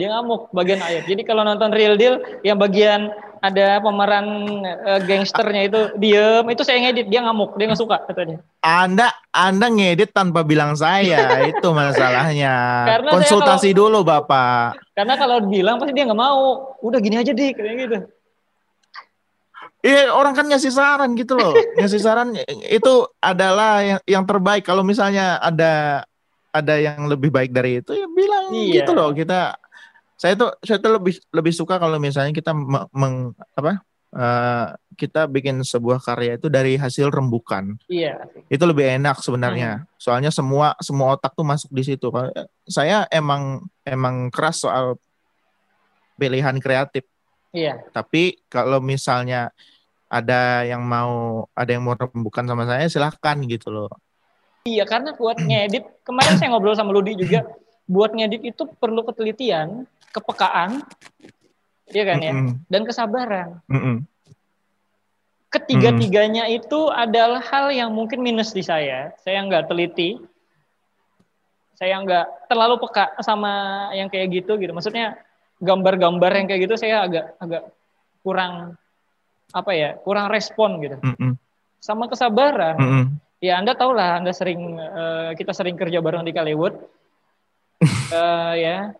Dia 0.00 0.16
ngamuk 0.16 0.48
bagian 0.56 0.80
akhir. 0.80 1.04
Jadi 1.04 1.22
kalau 1.28 1.44
nonton 1.44 1.68
Real 1.76 2.00
Deal 2.00 2.16
yang 2.40 2.56
bagian 2.56 3.12
ada 3.40 3.80
pemeran 3.80 4.26
eh, 4.64 5.00
gangsternya 5.04 5.62
itu 5.68 5.80
diem, 5.96 6.44
itu 6.52 6.62
saya 6.64 6.76
ngedit, 6.80 7.08
dia 7.08 7.20
ngamuk, 7.24 7.56
dia 7.56 7.68
nggak 7.68 7.80
suka 7.80 7.96
katanya. 8.08 8.40
Anda 8.60 9.12
Anda 9.32 9.68
ngedit 9.72 10.12
tanpa 10.12 10.44
bilang 10.44 10.76
saya, 10.76 11.24
itu 11.52 11.68
masalahnya. 11.72 12.56
Karena 12.96 13.10
Konsultasi 13.16 13.76
dulu 13.76 14.04
Bapak. 14.04 14.76
Karena 14.96 15.16
kalau 15.20 15.44
bilang 15.44 15.76
pasti 15.80 15.92
dia 15.96 16.08
nggak 16.08 16.20
mau. 16.20 16.76
Udah 16.80 17.00
gini 17.00 17.20
aja 17.20 17.32
dik, 17.32 17.56
kayak 17.56 17.76
gitu. 17.84 17.98
Iya, 19.80 20.12
orang 20.12 20.36
kan 20.36 20.44
ngasih 20.44 20.72
saran 20.72 21.16
gitu 21.16 21.40
loh. 21.40 21.56
Ngasih 21.80 22.00
saran 22.04 22.36
itu 22.68 22.92
adalah 23.16 23.80
yang, 23.80 24.00
yang 24.04 24.24
terbaik. 24.28 24.60
Kalau 24.60 24.84
misalnya 24.84 25.40
ada 25.40 26.04
ada 26.52 26.74
yang 26.76 27.08
lebih 27.08 27.32
baik 27.32 27.48
dari 27.48 27.80
itu 27.80 27.96
ya 27.96 28.04
bilang 28.12 28.52
Iya. 28.52 28.84
gitu 28.84 28.92
loh. 28.92 29.08
Kita 29.16 29.56
saya 30.20 30.36
tuh 30.36 30.52
saya 30.60 30.76
tuh 30.76 31.00
lebih 31.00 31.16
lebih 31.32 31.52
suka 31.56 31.80
kalau 31.80 31.96
misalnya 31.96 32.36
kita 32.36 32.52
me- 32.52 32.88
meng, 32.92 33.32
apa? 33.56 33.80
eh, 34.10 34.66
kita 34.98 35.24
bikin 35.30 35.64
sebuah 35.64 36.02
karya 36.02 36.36
itu 36.36 36.52
dari 36.52 36.76
hasil 36.76 37.08
rembukan. 37.08 37.78
Iya. 37.88 38.20
Itu 38.52 38.68
lebih 38.68 39.00
enak 39.00 39.22
sebenarnya. 39.24 39.88
Soalnya 39.96 40.28
semua 40.28 40.76
semua 40.82 41.16
otak 41.16 41.32
tuh 41.32 41.46
masuk 41.46 41.72
di 41.72 41.86
situ. 41.86 42.12
Saya 42.68 43.08
emang 43.08 43.64
emang 43.86 44.28
keras 44.28 44.60
soal 44.60 45.00
pilihan 46.20 46.58
kreatif. 46.60 47.08
Iya. 47.56 47.80
Tapi 47.96 48.44
kalau 48.52 48.82
misalnya 48.84 49.56
ada 50.10 50.66
yang 50.66 50.82
mau 50.84 51.46
ada 51.54 51.70
yang 51.70 51.86
mau 51.86 51.96
rembukan 51.96 52.44
sama 52.44 52.68
saya 52.68 52.90
silahkan 52.90 53.38
gitu 53.46 53.72
loh. 53.72 53.88
Iya, 54.68 54.84
karena 54.84 55.16
buat 55.16 55.40
ngedit, 55.40 56.04
kemarin 56.04 56.36
saya 56.36 56.52
ngobrol 56.52 56.76
sama 56.76 56.92
Ludi 56.92 57.16
juga, 57.16 57.48
buat 57.90 58.14
ngedit 58.14 58.54
itu 58.54 58.62
perlu 58.78 59.02
ketelitian, 59.02 59.82
kepekaan, 60.14 60.86
iya 61.90 62.02
kan 62.06 62.18
ya, 62.22 62.32
Mm-mm, 62.38 62.54
dan 62.70 62.82
kesabaran. 62.86 63.58
mm-mm. 63.66 64.06
Ketiga-tiganya 65.50 66.46
itu 66.46 66.86
adalah 66.86 67.42
hal 67.42 67.74
yang 67.74 67.90
mungkin 67.90 68.22
minus 68.22 68.54
di 68.54 68.62
saya. 68.62 69.10
Saya 69.26 69.42
nggak 69.42 69.66
teliti, 69.66 70.14
saya 71.74 71.98
nggak 71.98 72.46
terlalu 72.46 72.78
peka 72.86 73.18
sama 73.26 73.90
yang 73.98 74.06
kayak 74.06 74.30
gitu 74.30 74.54
gitu. 74.62 74.70
Maksudnya 74.70 75.18
gambar-gambar 75.58 76.30
yang 76.38 76.46
kayak 76.46 76.70
gitu 76.70 76.78
saya 76.78 77.02
agak 77.02 77.34
agak 77.42 77.66
kurang 78.22 78.78
apa 79.50 79.70
ya, 79.74 79.98
kurang 79.98 80.30
respon 80.30 80.78
gitu. 80.78 81.02
Mm-mm, 81.02 81.34
Sama 81.82 82.06
kesabaran. 82.06 82.78
mm-mm. 82.78 83.04
Ya 83.42 83.58
Anda 83.58 83.74
tahu 83.74 83.90
lah, 83.90 84.22
Anda 84.22 84.30
sering 84.30 84.78
eh, 84.78 85.30
kita 85.34 85.50
sering 85.50 85.74
kerja 85.74 85.98
bareng 85.98 86.22
di 86.22 86.30
Kaliwood. 86.30 86.78
Eh, 87.80 88.52
ya, 88.60 88.92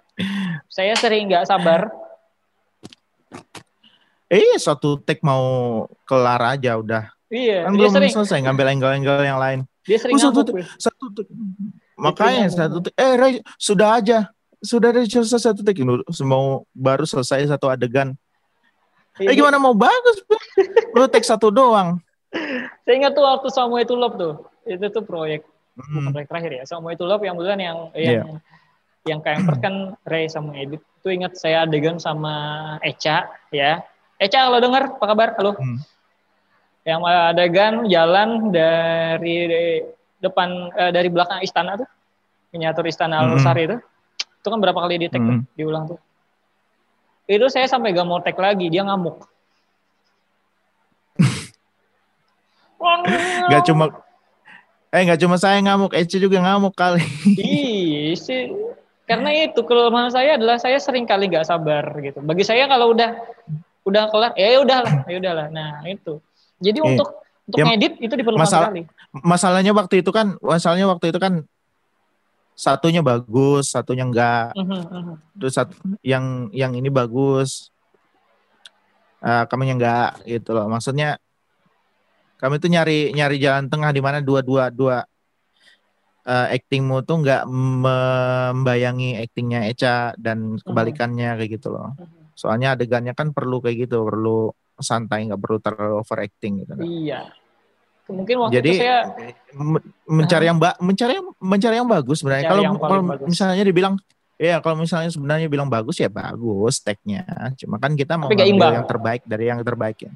saya 0.67 0.97
sering 0.97 1.29
nggak 1.29 1.45
sabar. 1.45 1.93
Eh 4.27 4.57
satu 4.57 4.97
take 4.97 5.21
mau 5.21 5.43
kelar 6.07 6.57
aja 6.57 6.79
udah. 6.79 7.05
Iya, 7.29 7.67
Kan 7.67 7.75
dia 7.75 7.87
belum 7.87 7.93
sering 7.93 8.13
selesai 8.13 8.39
ngambil 8.43 8.67
angle-angle 8.73 9.23
yang 9.23 9.39
lain. 9.39 9.61
dia 9.83 9.99
sering 9.99 10.17
Oh, 10.17 10.23
satu. 10.23 10.41
Satu 10.79 11.05
take. 11.13 11.31
Makanya 11.95 12.47
ngomong. 12.47 12.55
satu 12.55 12.77
take. 12.81 12.97
Eh 12.97 13.15
Ray, 13.15 13.33
sudah 13.57 13.89
aja. 13.97 14.19
Sudah 14.61 14.91
ada 14.91 15.03
selesai 15.03 15.41
satu 15.47 15.61
take. 15.61 15.83
Mau 16.23 16.63
baru 16.71 17.05
selesai 17.05 17.47
satu 17.47 17.67
adegan. 17.67 18.15
Eh 19.17 19.27
Iya, 19.27 19.37
gimana 19.37 19.59
mau 19.59 19.75
bagus? 19.75 20.23
Lu 20.91 21.07
take 21.07 21.27
satu 21.27 21.51
doang. 21.51 21.99
Saya 22.81 22.95
ingat 22.97 23.13
tuh 23.13 23.23
waktu 23.23 23.49
Samuel 23.49 23.85
to 23.85 23.95
Love 23.95 24.17
tuh. 24.17 24.35
Itu 24.65 24.87
tuh 24.89 25.03
proyek 25.03 25.43
bukan 25.73 25.91
Hmm. 26.03 26.13
proyek 26.13 26.29
terakhir 26.29 26.51
ya. 26.53 26.65
Samuel 26.65 26.95
to 26.95 27.05
Love 27.05 27.23
yang 27.23 27.35
bulan 27.35 27.59
yang 27.59 27.79
Iya. 27.93 28.23
Yang 29.09 29.21
KMPers 29.25 29.61
kan 29.61 29.97
Ray 30.05 30.29
sama 30.29 30.53
Edit. 30.57 30.83
Itu 31.01 31.09
ingat 31.09 31.37
saya 31.41 31.65
adegan 31.65 31.97
sama 31.97 32.77
Eca 32.85 33.33
ya. 33.49 33.81
Eca 34.21 34.39
kalau 34.49 34.61
dengar 34.61 34.83
apa 35.01 35.05
kabar? 35.09 35.29
Halo. 35.41 35.57
Hmm. 35.57 35.81
Yang 36.85 37.01
adegan 37.09 37.75
jalan 37.89 38.53
dari 38.53 39.49
depan 40.21 40.69
eh, 40.77 40.93
dari 40.93 41.09
belakang 41.09 41.41
istana 41.41 41.81
tuh. 41.81 41.89
Miniatur 42.53 42.85
istana 42.85 43.25
Hmm. 43.25 43.41
Al-Sari 43.41 43.63
itu. 43.65 43.77
Itu 44.41 44.49
kan 44.49 44.59
berapa 44.61 44.77
kali 44.77 44.97
di 45.01 45.09
tag 45.09 45.21
tuh, 45.21 45.37
Hmm. 45.41 45.47
diulang 45.57 45.85
tuh. 45.89 46.01
Itu 47.31 47.47
saya 47.47 47.71
sampai 47.71 47.95
gak 47.95 48.09
mau 48.09 48.19
tag 48.21 48.35
lagi, 48.37 48.67
dia 48.69 48.83
ngamuk. 48.85 49.23
Gak 53.53 53.65
cuma 53.69 53.93
Eh 54.91 55.07
nggak 55.07 55.23
cuma 55.23 55.39
saya 55.39 55.63
ngamuk, 55.63 55.95
Ece 55.95 56.19
juga 56.19 56.43
ngamuk 56.43 56.75
kali. 56.75 57.07
Iya 57.39 58.19
sih. 58.19 58.51
Karena 59.11 59.35
itu 59.35 59.61
kelemahan 59.67 60.15
saya 60.15 60.39
adalah 60.39 60.55
saya 60.63 60.79
sering 60.79 61.03
kali 61.03 61.27
nggak 61.27 61.43
sabar 61.43 61.83
gitu. 61.99 62.23
Bagi 62.23 62.47
saya 62.47 62.71
kalau 62.71 62.95
udah 62.95 63.11
udah 63.83 64.07
kelar, 64.07 64.33
ya 64.39 64.63
udahlah, 64.63 65.03
ya 65.11 65.17
udahlah. 65.19 65.47
Nah 65.51 65.83
itu. 65.83 66.23
Jadi 66.63 66.79
Iya. 66.79 66.87
untuk 66.95 67.09
untuk 67.51 67.59
Ya, 67.59 67.65
ngedit 67.75 67.99
itu 67.99 68.15
diperlukan 68.15 68.47
masalah- 68.47 68.71
sekali. 68.71 68.83
Masalahnya 69.11 69.73
waktu 69.75 70.07
itu 70.07 70.11
kan, 70.15 70.39
masalahnya 70.39 70.87
waktu 70.87 71.11
itu 71.11 71.19
kan 71.19 71.43
satunya 72.55 73.03
bagus, 73.03 73.75
satunya 73.75 74.07
enggak. 74.07 74.55
Mhm, 74.55 74.81
mhm. 74.87 75.15
Terus 75.43 75.59
satu, 75.59 75.75
yang 76.07 76.47
yang 76.55 76.71
ini 76.79 76.87
bagus, 76.87 77.75
eh 79.19 79.43
kami 79.51 79.67
enggak 79.75 80.23
gitu 80.23 80.55
loh. 80.55 80.71
Maksudnya 80.71 81.19
kami 82.39 82.63
tuh 82.63 82.71
nyari 82.71 83.11
nyari 83.11 83.43
jalan 83.43 83.67
tengah 83.67 83.91
di 83.91 83.99
mana 83.99 84.23
dua 84.23 84.47
dua 84.47 84.71
dua 84.71 85.03
eh, 86.31 86.47
actingmu 86.55 87.03
tuh 87.03 87.27
nggak 87.27 87.43
membayangi 87.51 89.19
actingnya 89.19 89.67
Eca 89.67 90.15
dan 90.15 90.63
kebalikannya 90.63 91.35
kayak 91.35 91.51
gitu 91.59 91.75
loh. 91.75 91.99
Mhm. 91.99 92.39
Soalnya 92.39 92.79
adegannya 92.79 93.13
kan 93.13 93.35
perlu 93.35 93.59
kayak 93.59 93.91
gitu, 93.91 94.07
perlu 94.07 94.55
santai, 94.79 95.29
nggak 95.29 95.41
perlu 95.43 95.59
terlalu 95.59 95.95
overacting 96.01 96.65
gitu. 96.65 96.73
Iya. 96.81 97.35
Mungkin 98.11 98.37
waktu 98.43 98.55
Jadi 98.59 98.71
itu 98.75 98.83
saya 98.83 98.99
me- 99.55 99.87
mencari 100.11 100.45
yang 100.51 100.59
ba 100.59 100.75
mencari 100.83 101.13
yang 101.15 101.27
mencari 101.39 101.75
yang 101.79 101.87
bagus 101.87 102.17
sebenarnya. 102.23 102.51
Kalau 102.51 102.63
kalau 102.79 103.03
bagus. 103.07 103.27
misalnya 103.31 103.63
dibilang 103.63 103.95
ya 104.41 104.57
kalau 104.65 104.77
misalnya 104.83 105.11
sebenarnya 105.13 105.47
bilang 105.47 105.71
bagus 105.71 106.01
ya 106.03 106.11
bagus 106.11 106.83
tagnya. 106.83 107.23
Cuma 107.55 107.79
kan 107.79 107.95
kita 107.95 108.19
mau 108.19 108.27
ngambil 108.27 108.83
yang 108.83 108.89
terbaik 108.89 109.23
dari 109.29 109.45
yang 109.47 109.63
terbaik 109.63 109.99
ya. 110.03 110.13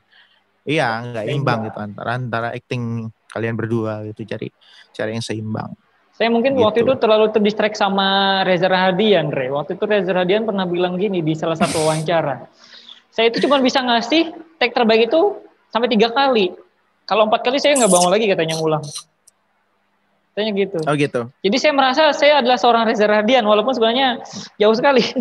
Iya, 0.65 0.89
nggak 1.13 1.25
imbang. 1.29 1.61
gitu 1.69 1.79
antara 1.79 2.11
antara 2.17 2.49
acting 2.57 3.13
kalian 3.31 3.55
berdua 3.55 4.03
gitu 4.11 4.27
cari 4.27 4.49
cari 4.91 5.11
yang 5.15 5.23
seimbang. 5.23 5.77
Saya 6.15 6.31
mungkin 6.31 6.55
waktu 6.63 6.87
Gitu. 6.87 6.95
itu 6.95 7.03
terlalu 7.03 7.27
terdistract 7.35 7.75
sama 7.75 8.41
Reza 8.47 8.71
Rahadian, 8.71 9.35
Re. 9.35 9.51
Waktu 9.51 9.75
itu 9.75 9.83
Reza 9.83 10.15
Rahadian 10.15 10.47
pernah 10.47 10.63
bilang 10.63 10.95
gini 10.95 11.19
di 11.27 11.35
salah 11.35 11.59
satu 11.59 11.83
wawancara. 11.83 12.47
Saya 13.11 13.35
itu 13.35 13.43
cuma 13.43 13.59
bisa 13.59 13.83
ngasih 13.83 14.31
tag 14.63 14.71
terbaik 14.71 15.11
itu 15.11 15.43
sampai 15.75 15.91
tiga 15.91 16.15
kali. 16.15 16.55
Kalau 17.03 17.27
empat 17.27 17.43
kali 17.43 17.59
saya 17.59 17.75
nggak 17.83 17.91
bangun 17.91 18.11
lagi 18.15 18.27
katanya 18.31 18.55
ngulang. 18.63 18.85
Katanya 20.35 20.51
gitu. 20.55 20.79
Oh 20.87 20.95
gitu. 20.95 21.21
Jadi 21.43 21.57
saya 21.59 21.73
merasa 21.75 22.03
saya 22.15 22.39
adalah 22.39 22.63
seorang 22.63 22.87
Reza 22.87 23.11
Rahadian 23.11 23.43
walaupun 23.43 23.75
sebenarnya 23.75 24.23
jauh 24.55 24.75
sekali. 24.79 25.03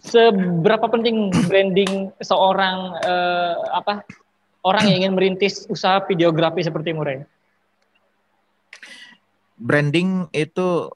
Seberapa 0.00 0.88
penting 0.88 1.28
branding 1.44 2.08
seorang 2.24 2.96
eh, 3.04 3.54
apa 3.68 4.00
orang 4.64 4.88
yang 4.88 5.04
ingin 5.04 5.12
merintis 5.12 5.68
usaha 5.68 6.00
videografi 6.08 6.64
seperti 6.64 6.96
Murai? 6.96 7.20
Branding 9.60 10.32
itu 10.32 10.88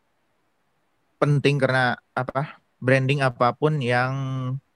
penting 1.20 1.61
karena 1.61 1.94
apa? 2.16 2.64
Branding 2.81 3.20
apa 3.20 3.53
pun 3.53 3.81
yang 3.81 4.12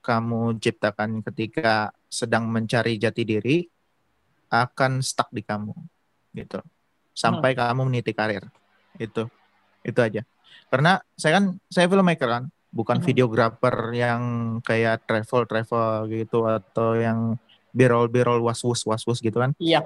kamu 0.05 0.57
ciptakan 0.61 1.21
ketika 1.25 1.93
sedang 2.09 2.49
mencari 2.49 2.97
jati 2.97 3.25
diri 3.25 3.65
akan 4.49 5.05
stuck 5.05 5.29
di 5.29 5.45
kamu 5.45 5.77
gitu 6.33 6.65
sampai 7.13 7.53
kamu 7.53 7.85
meniti 7.85 8.17
karir 8.17 8.49
itu 8.97 9.29
itu 9.85 10.01
aja 10.01 10.25
karena 10.73 10.97
saya 11.13 11.37
kan 11.37 11.45
saya 11.69 11.85
filmmaker 11.85 12.25
kan 12.25 12.45
bukan 12.73 13.05
Hmm. 13.05 13.07
videographer 13.13 13.93
yang 13.93 14.23
kayak 14.65 15.05
travel 15.05 15.45
travel 15.45 16.09
gitu 16.09 16.49
atau 16.49 16.97
yang 16.97 17.37
birol 17.77 18.09
birol 18.09 18.41
was 18.41 18.65
was 18.65 18.81
was 18.89 19.05
was 19.05 19.21
gitu 19.21 19.37
kan 19.37 19.53
Iya. 19.61 19.85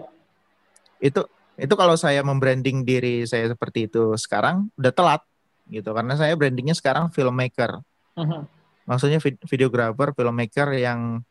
itu 1.03 1.27
itu 1.63 1.75
kalau 1.79 1.95
saya 1.95 2.27
membranding 2.27 2.83
diri 2.83 3.23
saya 3.23 3.55
seperti 3.55 3.87
itu 3.87 4.19
sekarang 4.19 4.67
udah 4.75 4.91
telat 4.91 5.23
gitu 5.71 5.95
karena 5.95 6.19
saya 6.19 6.35
brandingnya 6.35 6.75
sekarang 6.75 7.09
filmmaker 7.09 7.79
Mhm. 8.19 8.45
maksudnya 8.85 9.23
vid- 9.23 9.41
videographer 9.47 10.11
filmmaker 10.13 10.75
yang 10.75 11.23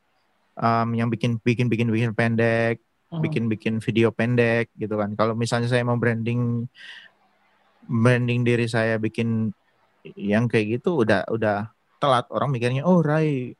um, 0.55 0.89
yang 0.95 1.11
bikin 1.11 1.35
bikin 1.39 1.67
bikin 1.67 1.91
bikin 1.91 2.11
pendek, 2.15 2.79
Mhm. 3.11 3.21
bikin 3.21 3.43
bikin 3.47 3.73
video 3.79 4.09
pendek 4.09 4.71
gitu 4.73 4.95
kan. 4.95 5.11
Kalau 5.15 5.35
misalnya 5.35 5.67
saya 5.67 5.83
mau 5.83 5.95
branding 5.95 6.63
branding 7.85 8.45
diri 8.45 8.65
saya 8.65 8.95
bikin 8.95 9.51
yang 10.15 10.47
kayak 10.47 10.79
gitu 10.79 11.01
udah 11.03 11.27
udah 11.29 11.69
telat 11.99 12.25
orang 12.31 12.49
mikirnya 12.49 12.81
oh 12.81 13.03
Rai 13.03 13.53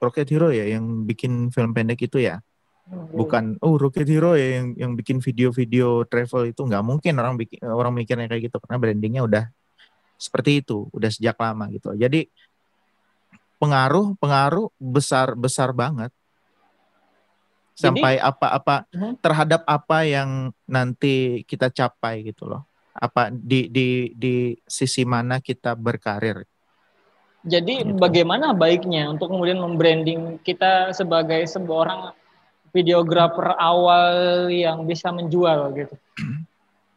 Rocket 0.00 0.26
Hero 0.26 0.50
ya 0.50 0.66
yang 0.66 1.06
bikin 1.06 1.48
film 1.50 1.70
pendek 1.70 2.02
itu 2.02 2.18
ya 2.18 2.42
bukan 2.88 3.56
oh 3.64 3.80
Rocket 3.80 4.04
Hero 4.04 4.36
ya 4.36 4.60
yang 4.60 4.76
yang 4.76 4.92
bikin 4.92 5.22
video-video 5.22 6.04
travel 6.04 6.52
itu 6.52 6.60
nggak 6.60 6.84
mungkin 6.84 7.16
orang 7.16 7.34
bikin 7.40 7.64
orang 7.64 7.94
mikirnya 7.96 8.28
kayak 8.28 8.50
gitu 8.52 8.60
karena 8.60 8.76
brandingnya 8.76 9.22
udah 9.24 9.44
seperti 10.20 10.60
itu 10.60 10.88
udah 10.92 11.10
sejak 11.10 11.36
lama 11.40 11.70
gitu. 11.72 11.96
Jadi 11.96 12.28
pengaruh 13.56 14.18
pengaruh 14.20 14.68
besar 14.76 15.32
besar 15.34 15.72
banget. 15.72 16.12
Sampai 17.74 18.22
apa-apa 18.22 18.86
Mhm. 18.94 19.18
terhadap 19.18 19.66
apa 19.66 20.06
yang 20.06 20.54
nanti 20.62 21.42
kita 21.42 21.74
capai 21.74 22.22
gitu 22.22 22.46
loh. 22.46 22.62
Apa 22.94 23.34
di 23.34 23.66
di 23.66 24.14
di 24.14 24.54
sisi 24.62 25.02
mana 25.02 25.42
kita 25.42 25.74
berkarir. 25.74 26.46
Jadi 27.44 27.82
Gitu. 27.82 27.98
bagaimana 27.98 28.54
baiknya 28.54 29.10
untuk 29.10 29.34
kemudian 29.34 29.58
membranding 29.58 30.38
kita 30.40 30.94
sebagai 30.94 31.44
seorang 31.50 32.14
videografer 32.74 33.54
awal 33.54 34.50
yang 34.50 34.82
bisa 34.82 35.14
menjual 35.14 35.70
gitu. 35.72 35.94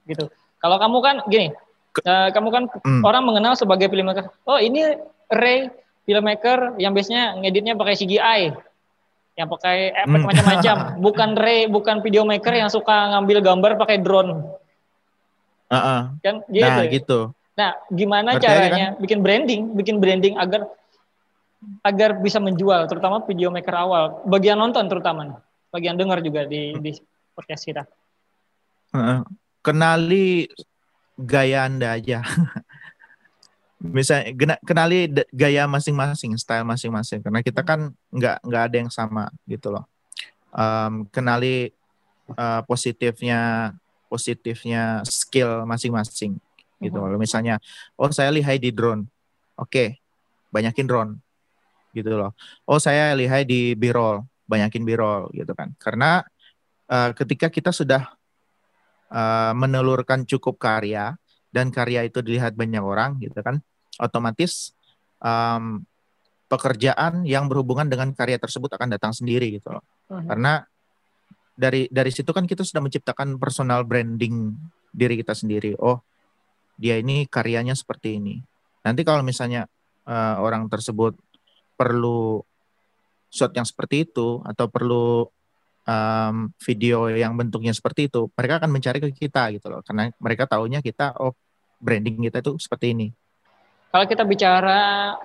gitu. 0.10 0.26
Kalau 0.58 0.82
kamu 0.82 0.98
kan 1.06 1.16
gini, 1.30 1.54
eh, 2.02 2.30
kamu 2.34 2.50
kan 2.50 2.64
Hmm. 2.82 3.06
orang 3.06 3.24
mengenal 3.24 3.54
sebagai 3.54 3.86
filmmaker. 3.88 4.34
Oh, 4.44 4.58
ini 4.58 4.98
Ray 5.30 5.70
filmmaker 6.04 6.82
yang 6.82 6.98
biasanya 6.98 7.38
ngeditnya 7.38 7.78
pakai 7.78 7.94
CGI. 7.94 8.42
Yang 9.38 9.48
pakai 9.54 9.78
efek 9.94 10.18
Hmm. 10.18 10.28
macam-macam. 10.34 10.76
Bukan 11.06 11.30
Ray, 11.38 11.70
bukan 11.70 12.02
videomaker 12.02 12.58
yang 12.58 12.74
suka 12.74 13.14
ngambil 13.14 13.46
gambar 13.46 13.72
pakai 13.78 14.02
drone. 14.02 14.42
Heeh. 15.70 16.02
Kan 16.26 16.36
gitu. 16.50 16.64
nah 16.66 16.82
ya? 16.82 16.90
gitu 16.90 17.20
Nah, 17.58 17.74
gimana 17.90 18.38
Ngerti 18.38 18.46
aja 18.46 18.54
kan? 18.54 18.58
caranya 18.70 18.88
bikin 19.02 19.20
branding, 19.26 19.62
bikin 19.74 19.98
branding 19.98 20.38
agar 20.38 20.70
agar 21.82 22.22
bisa 22.22 22.38
menjual, 22.38 22.86
terutama 22.86 23.26
video 23.26 23.50
maker 23.50 23.74
awal, 23.74 24.04
bagian 24.30 24.62
nonton 24.62 24.86
terutama, 24.86 25.26
nih. 25.26 25.38
Bagian 25.72 26.00
dengar 26.00 26.24
juga 26.24 26.48
di 26.48 26.76
di 26.80 26.92
podcast 27.36 27.64
kita. 27.68 27.84
Kenali 29.62 30.48
gaya 31.18 31.68
anda 31.68 31.98
aja. 31.98 32.24
Misalnya 33.78 34.34
kenali 34.66 35.06
gaya 35.30 35.70
masing-masing 35.70 36.34
style 36.42 36.66
masing-masing. 36.66 37.22
Karena 37.22 37.46
kita 37.46 37.62
kan 37.62 37.94
nggak 38.10 38.42
nggak 38.42 38.64
ada 38.72 38.76
yang 38.76 38.90
sama 38.90 39.30
gitu 39.46 39.70
loh. 39.70 39.86
Em, 40.56 41.06
kenali 41.14 41.70
eh, 42.34 42.62
positifnya 42.66 43.74
positifnya 44.08 45.04
skill 45.04 45.68
masing-masing 45.68 46.40
gitu 46.78 46.94
kalau 47.02 47.18
misalnya 47.18 47.58
oh 47.98 48.10
saya 48.10 48.32
lihai 48.34 48.58
di 48.58 48.74
drone. 48.74 49.06
Oke 49.58 50.02
banyakin 50.50 50.88
drone 50.88 51.12
gitu 51.94 52.14
loh. 52.18 52.32
Oh 52.66 52.80
saya 52.82 53.14
lihai 53.14 53.44
di 53.44 53.74
b-roll 53.76 54.24
banyakin 54.48 54.84
b-roll 54.88 55.30
gitu 55.36 55.52
kan. 55.54 55.76
Karena 55.78 56.24
eh, 56.88 57.12
ketika 57.14 57.52
kita 57.52 57.70
sudah 57.76 58.08
eh, 59.12 59.54
menelurkan 59.54 60.24
cukup 60.24 60.58
karya 60.58 61.14
dan 61.52 61.72
karya 61.72 62.08
itu 62.08 62.20
dilihat 62.20 62.56
banyak 62.56 62.84
orang 62.84 63.18
gitu 63.24 63.40
kan 63.40 63.64
otomatis 63.98 64.78
em, 65.24 65.82
pekerjaan 66.48 67.26
yang 67.26 67.50
berhubungan 67.50 67.90
dengan 67.90 68.14
karya 68.14 68.38
tersebut 68.40 68.72
akan 68.72 68.94
datang 68.94 69.12
sendiri 69.12 69.52
gitu 69.58 69.74
loh. 69.74 69.84
Mhm. 70.08 70.28
karena 70.32 70.54
dari 71.58 71.90
dari 71.92 72.12
situ 72.14 72.30
kan 72.32 72.46
kita 72.46 72.64
sudah 72.64 72.80
menciptakan 72.80 73.36
personal 73.42 73.82
branding 73.84 74.54
diri 74.94 75.18
kita 75.20 75.34
sendiri. 75.34 75.74
Oh 75.82 76.00
dia 76.78 77.02
ini 77.02 77.26
karyanya 77.26 77.74
seperti 77.74 78.22
ini. 78.22 78.38
Nanti 78.86 79.02
kalau 79.02 79.26
misalnya 79.26 79.66
eh, 80.06 80.36
orang 80.38 80.70
tersebut 80.70 81.18
perlu 81.74 82.46
shot 83.28 83.52
yang 83.54 83.68
seperti 83.68 84.08
itu 84.08 84.42
atau 84.44 84.66
perlu 84.72 85.28
em, 85.88 86.52
video 86.64 87.12
yang 87.12 87.36
bentuknya 87.36 87.72
seperti 87.76 88.08
itu 88.08 88.32
mereka 88.34 88.64
akan 88.64 88.70
mencari 88.72 88.98
ke 89.04 89.10
kita 89.14 89.52
gitu 89.56 89.68
loh 89.72 89.82
karena 89.84 90.12
mereka 90.20 90.48
taunya 90.48 90.80
kita 90.80 91.16
oh 91.20 91.36
branding 91.78 92.18
kita 92.28 92.42
itu 92.42 92.58
seperti 92.58 92.94
ini 92.96 93.08
Kalau 93.88 94.04
kita 94.04 94.28
bicara 94.28 95.16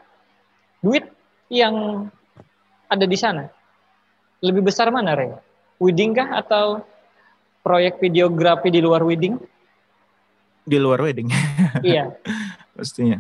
duit 0.78 1.10
yang 1.50 2.06
ada 2.86 3.04
di 3.10 3.18
sana, 3.18 3.50
lebih 4.38 4.70
besar 4.70 4.86
mana, 4.94 5.18
Ray? 5.18 5.34
Wedding 5.82 6.14
kah 6.14 6.38
atau 6.38 6.86
proyek 7.66 7.98
videografi 7.98 8.70
di 8.70 8.78
luar 8.78 9.02
wedding? 9.02 9.34
di 10.62 10.78
luar 10.78 11.02
wedding 11.02 11.28
iya. 11.82 12.14
pastinya 12.76 13.18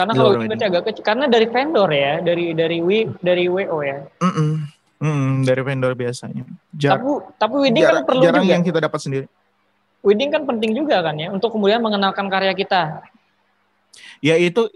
Karena 0.00 0.12
kalau 0.12 0.30
agak 0.40 0.82
kecil. 0.86 1.02
Karena 1.02 1.24
dari 1.26 1.46
vendor 1.46 1.88
ya, 1.88 2.12
dari 2.18 2.44
dari 2.52 2.78
wi, 2.80 2.98
dari 3.18 3.44
WO 3.46 3.78
ya. 3.80 4.00
Mm-mm. 4.18 4.50
Mm, 5.00 5.32
dari 5.42 5.62
vendor 5.62 5.92
biasanya 5.94 6.44
Jar- 6.70 6.96
Tapi 6.96 7.08
tapi 7.34 7.54
wedding 7.58 7.80
kan 7.82 8.04
perlu 8.04 8.20
jarang 8.20 8.44
juga. 8.44 8.52
yang 8.52 8.60
kita 8.60 8.78
dapat 8.80 9.00
sendiri 9.00 9.26
Wedding 10.00 10.28
kan 10.28 10.44
penting 10.44 10.72
juga 10.74 11.00
kan 11.00 11.16
ya 11.16 11.28
untuk 11.28 11.48
kemudian 11.50 11.80
mengenalkan 11.80 12.28
karya 12.28 12.52
kita. 12.52 13.00
ya 14.18 14.36
itu 14.36 14.68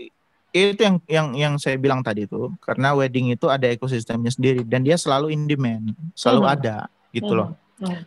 itu 0.48 0.80
yang 0.80 0.96
yang 1.06 1.26
yang 1.34 1.52
saya 1.54 1.76
bilang 1.76 2.00
tadi 2.00 2.24
itu 2.24 2.56
karena 2.58 2.94
wedding 2.94 3.30
itu 3.30 3.46
ada 3.46 3.66
ekosistemnya 3.66 4.30
sendiri 4.30 4.62
dan 4.62 4.80
dia 4.80 4.94
selalu 4.94 5.28
in 5.28 5.44
demand 5.44 5.92
selalu 6.12 6.40
Hmm. 6.40 6.54
ada 6.54 6.76
gitu 7.10 7.28
loh 7.30 7.52
Hmm, 7.76 7.90
hmm. 7.90 8.02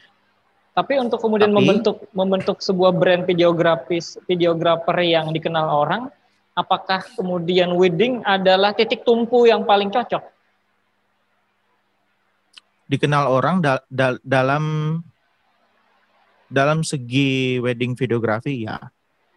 Tapi 0.73 0.93
untuk 0.95 1.17
kemudian 1.19 1.49
Tapi- 1.49 1.57
membentuk 1.59 1.97
membentuk 2.11 2.57
sebuah 2.59 2.93
brand 2.93 3.23
videografis 3.23 4.17
videografer 4.23 4.97
yang 5.01 5.29
dikenal 5.29 5.65
orang, 5.67 6.09
apakah 6.57 7.05
kemudian 7.13 7.69
wedding 7.77 8.25
adalah 8.25 8.73
titik 8.73 9.05
tumpu 9.05 9.45
yang 9.45 9.61
paling 9.63 9.93
cocok? 9.93 10.33
dikenal 12.87 13.27
orang 13.27 13.59
da- 13.59 13.83
da- 13.91 14.15
dalam 14.23 14.95
dalam 16.47 16.87
segi 16.87 17.59
wedding 17.59 17.91
videografi 17.93 18.63
ya 18.63 18.79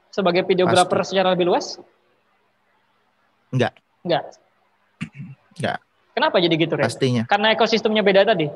Sebagai 0.06 0.46
videografer 0.46 1.02
secara 1.02 1.35
lebih 1.35 1.50
luas? 1.50 1.74
Enggak. 3.50 3.74
Enggak. 4.06 4.38
Enggak. 5.59 5.78
Kenapa 6.14 6.38
jadi 6.38 6.54
gitu, 6.54 6.78
Ren? 6.78 6.87
pastinya 6.87 7.24
Karena 7.26 7.50
ekosistemnya 7.50 8.02
beda 8.02 8.22
tadi. 8.22 8.46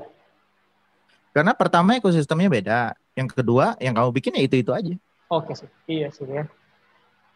karena 1.35 1.51
pertama 1.51 1.99
ekosistemnya 1.99 2.47
beda 2.47 2.79
yang 3.19 3.27
kedua 3.27 3.75
yang 3.83 3.99
kamu 3.99 4.15
bikin 4.15 4.39
ya 4.39 4.47
itu 4.47 4.63
itu 4.63 4.71
aja 4.71 4.95
Oke 5.27 5.59
sih. 5.59 5.67
Iya 5.91 6.15
sih 6.15 6.23
ya. 6.31 6.47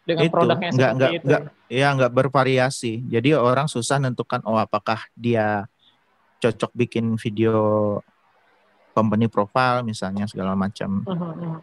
Dengan 0.09 0.25
Itu, 0.25 0.33
produknya 0.33 0.71
seperti 0.73 0.89
nggak- 0.97 1.13
itu. 1.21 1.27
nggak. 1.29 1.43
ya 1.69 1.89
nggak 1.93 2.13
bervariasi 2.17 2.93
jadi 3.13 3.37
orang 3.37 3.69
susah 3.69 4.01
nentukan 4.01 4.41
oh 4.49 4.57
apakah 4.57 5.05
dia 5.13 5.69
cocok 6.41 6.73
bikin 6.73 7.21
video 7.21 7.53
company 8.97 9.29
profile 9.29 9.85
misalnya 9.85 10.25
segala 10.25 10.57
macam 10.57 11.05
Mhm, 11.05 11.13
mhm. 11.13 11.59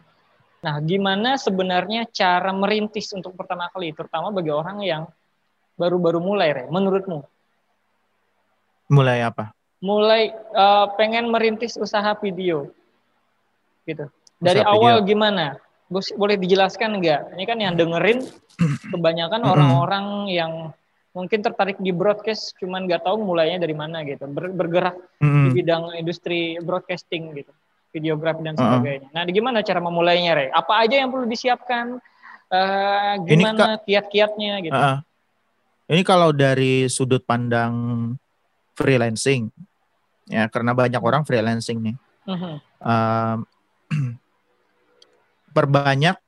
Nah, 0.56 0.82
gimana 0.82 1.34
sebenarnya 1.38 2.06
cara 2.10 2.50
merintis 2.50 3.10
untuk 3.14 3.38
pertama 3.38 3.70
kali, 3.70 3.94
terutama 3.94 4.34
bagi 4.34 4.50
orang 4.50 4.82
yang 4.82 5.02
baru-baru 5.78 6.18
mulai, 6.18 6.48
Re, 6.50 6.64
menurutmu? 6.70 7.22
mulai 8.86 9.22
apa 9.22 9.50
Mulai 9.76 10.30
eh, 10.32 10.86
pengen 10.96 11.28
merintis 11.30 11.76
usaha 11.76 12.14
video, 12.18 12.70
gitu. 13.84 14.06
Dari 14.38 14.62
Usaha 14.64 14.72
awal 14.72 15.02
gimana? 15.04 15.60
Boleh 15.90 16.36
dijelaskan 16.36 16.98
nggak? 16.98 17.38
Ini 17.38 17.44
kan 17.46 17.58
yang 17.62 17.74
dengerin 17.78 18.26
kebanyakan 18.92 19.40
orang-orang 19.46 20.06
yang 20.32 20.52
mungkin 21.16 21.40
tertarik 21.40 21.80
di 21.80 21.94
broadcast, 21.96 22.52
cuman 22.60 22.84
nggak 22.84 23.06
tahu 23.06 23.22
mulainya 23.24 23.62
dari 23.62 23.72
mana 23.72 24.04
gitu. 24.04 24.28
Ber- 24.28 24.52
bergerak 24.52 24.96
di 25.16 25.24
Mm-mm. 25.24 25.52
bidang 25.54 25.84
industri 25.96 26.60
broadcasting 26.60 27.32
gitu, 27.32 27.52
videografi 27.94 28.44
dan 28.44 28.58
sebagainya. 28.58 29.08
Nah, 29.16 29.24
gimana 29.24 29.64
cara 29.64 29.80
memulainya, 29.80 30.36
Re? 30.36 30.46
Apa 30.52 30.84
aja 30.84 31.00
yang 31.00 31.08
perlu 31.08 31.24
disiapkan? 31.24 31.96
Ini, 32.46 33.26
gimana 33.26 33.80
kiat-kiatnya 33.82 34.62
gitu? 34.62 34.76
Ah, 34.76 34.86
ah. 34.86 34.98
Ini 35.86 36.02
kalau 36.02 36.34
dari 36.34 36.90
sudut 36.90 37.22
pandang 37.22 37.74
freelancing, 38.74 39.50
ya 40.26 40.50
karena 40.50 40.74
banyak 40.74 40.98
orang 40.98 41.22
freelancing 41.22 41.78
nih. 41.80 41.96
Mhm. 42.26 42.54
Um, 42.82 43.38
perbanyak, 45.56 46.20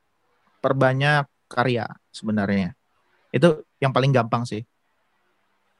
perbanyak 0.57 1.29
karya 1.45 1.85
sebenarnya. 2.09 2.73
Itu 3.29 3.61
yang 3.77 3.93
paling 3.93 4.09
gampang 4.09 4.49
sih. 4.49 4.65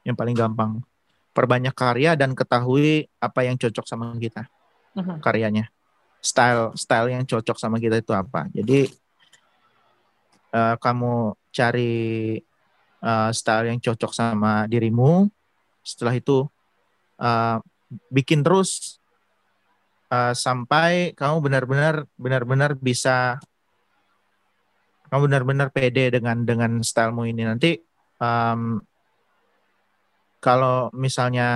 Yang 0.06 0.16
paling 0.22 0.36
gampang. 0.38 0.86
Perbanyak 1.34 1.74
karya 1.74 2.14
dan 2.14 2.38
ketahui 2.38 3.10
apa 3.18 3.42
yang 3.42 3.58
cocok 3.58 3.86
sama 3.90 4.14
kita 4.22 4.46
Mhm. 4.94 5.18
karyanya. 5.18 5.66
Style, 6.22 6.76
style 6.78 7.10
yang 7.10 7.26
cocok 7.26 7.56
sama 7.58 7.82
kita 7.82 7.98
itu 7.98 8.14
apa. 8.14 8.46
Jadi 8.54 8.86
eh, 10.50 10.74
kamu 10.82 11.34
cari 11.54 11.94
eh, 13.00 13.30
style 13.32 13.66
yang 13.70 13.78
cocok 13.82 14.12
sama 14.14 14.66
dirimu. 14.70 15.30
Setelah 15.82 16.14
itu 16.14 16.46
eh, 17.18 17.58
bikin 18.10 18.46
terus 18.46 18.99
uh, 20.10 20.34
sampai 20.34 21.14
kamu 21.14 21.40
benar-benar 21.40 22.04
benar-benar 22.18 22.76
bisa 22.76 23.38
kamu 25.10 25.26
benar-benar 25.26 25.68
pede 25.74 26.10
dengan 26.14 26.42
dengan 26.46 26.82
stylemu 26.82 27.22
ini 27.30 27.42
nanti 27.46 27.70
um, 28.22 28.78
kalau 30.38 30.90
misalnya 30.94 31.48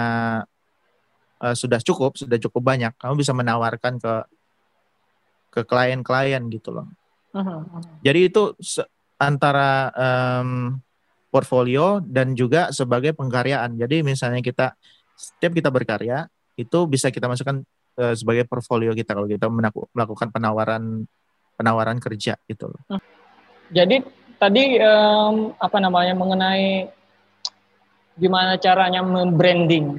uh, 1.43 1.55
sudah 1.55 1.79
cukup 1.83 2.19
sudah 2.19 2.39
cukup 2.39 2.63
banyak 2.63 2.93
kamu 2.99 3.23
bisa 3.23 3.31
menawarkan 3.35 3.99
ke 3.99 4.15
ke 5.55 5.61
klien-klien 5.63 6.43
gitu 6.51 6.75
loh 6.75 6.87
uh-huh. 7.35 7.63
jadi 8.03 8.27
itu 8.27 8.59
antara 9.23 9.95
um, 9.95 10.83
portfolio 11.31 12.03
dan 12.03 12.35
juga 12.35 12.75
sebagai 12.75 13.15
pengkaryaan 13.15 13.79
jadi 13.79 14.03
misalnya 14.03 14.43
kita 14.43 14.75
setiap 15.15 15.55
kita 15.55 15.71
berkarya 15.71 16.27
itu 16.59 16.79
bisa 16.91 17.11
kita 17.11 17.31
masukkan 17.31 17.63
uh, 17.99 18.15
sebagai 18.15 18.45
portfolio 18.47 18.95
kita 18.95 19.15
kalau 19.15 19.29
kita 19.29 19.47
melakukan 19.93 20.29
penawaran 20.31 21.07
penawaran 21.55 21.99
kerja 22.03 22.35
gitu 22.51 22.71
loh. 22.71 22.83
Hmm. 22.91 23.03
Jadi 23.71 24.03
tadi 24.39 24.77
um, 24.83 25.55
apa 25.57 25.79
namanya 25.81 26.13
mengenai 26.13 26.91
gimana 28.15 28.59
caranya 28.59 29.03
membranding 29.03 29.99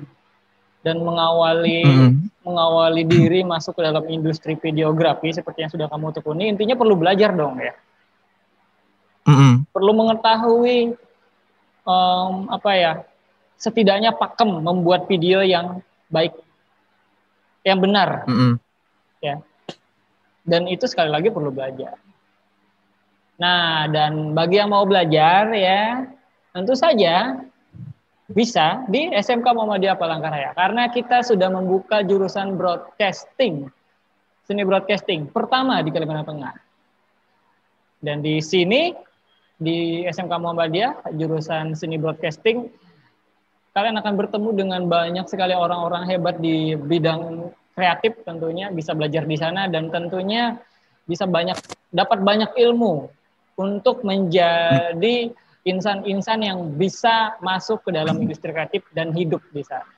dan 0.86 1.02
mengawali 1.02 1.82
mm. 1.84 2.46
mengawali 2.46 3.04
diri 3.04 3.42
masuk 3.42 3.76
ke 3.76 3.82
dalam 3.84 4.06
industri 4.08 4.54
videografi 4.56 5.34
seperti 5.34 5.66
yang 5.66 5.72
sudah 5.74 5.90
kamu 5.90 6.14
tekuni 6.14 6.48
intinya 6.48 6.78
perlu 6.78 6.96
belajar 6.96 7.34
dong 7.34 7.58
ya 7.60 7.74
mm 9.26 9.36
-hmm. 9.36 9.54
perlu 9.74 9.92
mengetahui 9.98 10.96
um, 11.84 12.48
apa 12.54 12.72
ya 12.78 12.92
setidaknya 13.58 14.14
pakem 14.16 14.62
membuat 14.62 15.10
video 15.10 15.42
yang 15.42 15.82
baik 16.14 16.38
yang 17.66 17.82
benar. 17.82 18.24
Mm 18.30 18.36
-hmm. 18.38 18.54
ya. 19.26 19.36
Dan 20.46 20.70
itu 20.70 20.86
sekali 20.86 21.10
lagi 21.10 21.34
perlu 21.34 21.50
belajar. 21.50 21.98
Nah 23.42 23.90
dan 23.90 24.38
bagi 24.38 24.62
yang 24.62 24.72
mau 24.72 24.86
belajar 24.86 25.52
ya 25.52 26.06
tentu 26.56 26.78
saja 26.78 27.42
bisa 28.30 28.86
di 28.88 29.10
SMK 29.12 29.44
Muhammadiyah 29.44 29.98
Palangkaraya. 29.98 30.54
Karena 30.54 30.88
kita 30.94 31.26
sudah 31.26 31.50
membuka 31.50 32.06
jurusan 32.06 32.56
broadcasting 32.56 33.68
seni 34.46 34.62
broadcasting 34.62 35.26
pertama 35.30 35.82
di 35.82 35.90
Kalimantan 35.90 36.30
Tengah. 36.30 36.56
Dan 38.06 38.22
di 38.22 38.38
sini 38.46 38.94
di 39.58 40.06
SMK 40.06 40.30
Muhammadiyah 40.30 41.10
jurusan 41.18 41.74
seni 41.74 41.98
broadcasting 41.98 42.70
kalian 43.76 44.00
akan 44.00 44.14
bertemu 44.16 44.50
dengan 44.56 44.82
banyak 44.88 45.28
sekali 45.28 45.52
orang-orang 45.52 46.08
hebat 46.08 46.40
di 46.40 46.80
bidang 46.80 47.52
kreatif 47.76 48.16
tentunya 48.24 48.72
bisa 48.72 48.96
belajar 48.96 49.28
di 49.28 49.36
sana 49.36 49.68
dan 49.68 49.92
tentunya 49.92 50.56
bisa 51.04 51.28
banyak 51.28 51.60
dapat 51.92 52.24
banyak 52.24 52.56
ilmu 52.56 53.12
untuk 53.60 54.08
menjadi 54.08 55.28
insan-insan 55.68 56.40
yang 56.48 56.60
bisa 56.80 57.36
masuk 57.44 57.84
ke 57.84 57.92
dalam 57.92 58.16
industri 58.24 58.56
kreatif 58.56 58.88
dan 58.96 59.12
hidup 59.12 59.44
di 59.52 59.60
sana. 59.68 59.92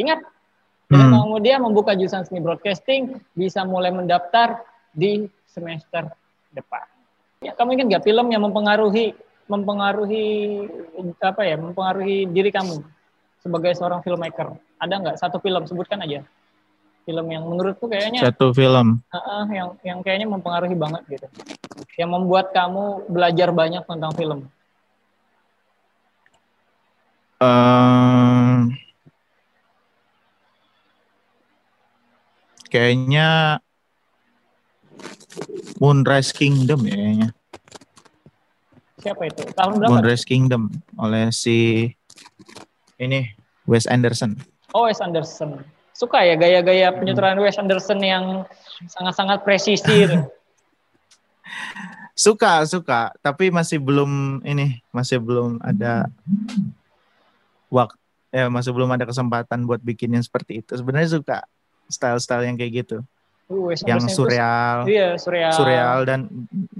Ingat, 0.00 0.24
hmm. 0.88 1.12
kemudian 1.12 1.60
membuka 1.60 1.92
jurusan 1.92 2.24
seni 2.24 2.40
broadcasting 2.40 3.20
bisa 3.36 3.68
mulai 3.68 3.92
mendaftar 3.92 4.64
di 4.96 5.28
semester 5.44 6.08
depan. 6.56 6.88
Ya, 7.44 7.52
kamu 7.52 7.76
ingat 7.76 7.86
nggak 7.92 8.04
film 8.08 8.32
yang 8.32 8.48
mempengaruhi 8.48 9.12
mempengaruhi 9.50 10.28
apa 11.18 11.42
ya 11.42 11.58
mempengaruhi 11.58 12.30
diri 12.30 12.54
kamu 12.54 12.80
sebagai 13.40 13.72
seorang 13.74 14.04
filmmaker? 14.04 14.54
Ada 14.80 14.94
nggak 15.00 15.16
satu 15.20 15.40
film 15.42 15.64
sebutkan 15.66 16.00
aja 16.04 16.24
film 17.08 17.26
yang 17.32 17.42
menurutku 17.48 17.88
kayaknya 17.88 18.20
satu 18.22 18.52
film 18.52 19.00
uh, 19.08 19.16
uh, 19.16 19.44
yang 19.48 19.72
yang 19.80 19.98
kayaknya 20.04 20.28
mempengaruhi 20.28 20.76
banget 20.76 21.02
gitu 21.08 21.26
yang 21.96 22.12
membuat 22.12 22.52
kamu 22.52 23.08
belajar 23.08 23.48
banyak 23.50 23.82
tentang 23.88 24.12
film 24.14 24.46
Um, 27.40 28.76
kayaknya 32.68 33.56
Moonrise 35.80 36.36
Kingdom 36.36 36.84
ya 36.84 37.00
kayaknya. 37.00 37.28
Siapa 39.00 39.22
itu? 39.24 39.42
Tahun 39.56 39.72
berapa? 39.80 39.88
Moonrise 39.88 40.28
Kingdom 40.28 40.68
oleh 41.00 41.32
si 41.32 41.88
ini 43.00 43.32
Wes 43.64 43.88
Anderson. 43.88 44.36
Oh, 44.76 44.84
Wes 44.84 45.00
Anderson. 45.00 45.64
Suka 45.96 46.22
ya 46.22 46.36
gaya-gaya 46.36 46.92
penyutraan 46.92 47.40
Wes 47.40 47.56
Anderson 47.56 47.98
yang 48.04 48.44
sangat-sangat 48.86 49.42
presisi. 49.42 50.06
suka, 52.14 52.62
suka, 52.68 53.16
tapi 53.24 53.48
masih 53.48 53.80
belum 53.80 54.44
ini, 54.44 54.84
masih 54.92 55.16
belum 55.18 55.56
ada 55.64 56.12
waktu 57.72 57.96
ya 58.30 58.46
masih 58.46 58.70
belum 58.70 58.90
ada 58.94 59.04
kesempatan 59.08 59.66
buat 59.66 59.82
bikin 59.82 60.14
yang 60.14 60.22
seperti 60.22 60.62
itu. 60.62 60.72
Sebenarnya 60.78 61.18
suka 61.18 61.42
style-style 61.90 62.46
yang 62.46 62.54
kayak 62.54 62.86
gitu. 62.86 63.02
Uh, 63.50 63.74
yang 63.82 63.98
surreal, 64.06 64.86
iya, 64.86 65.18
surreal, 65.18 65.50
surreal 65.50 66.06
dan 66.06 66.30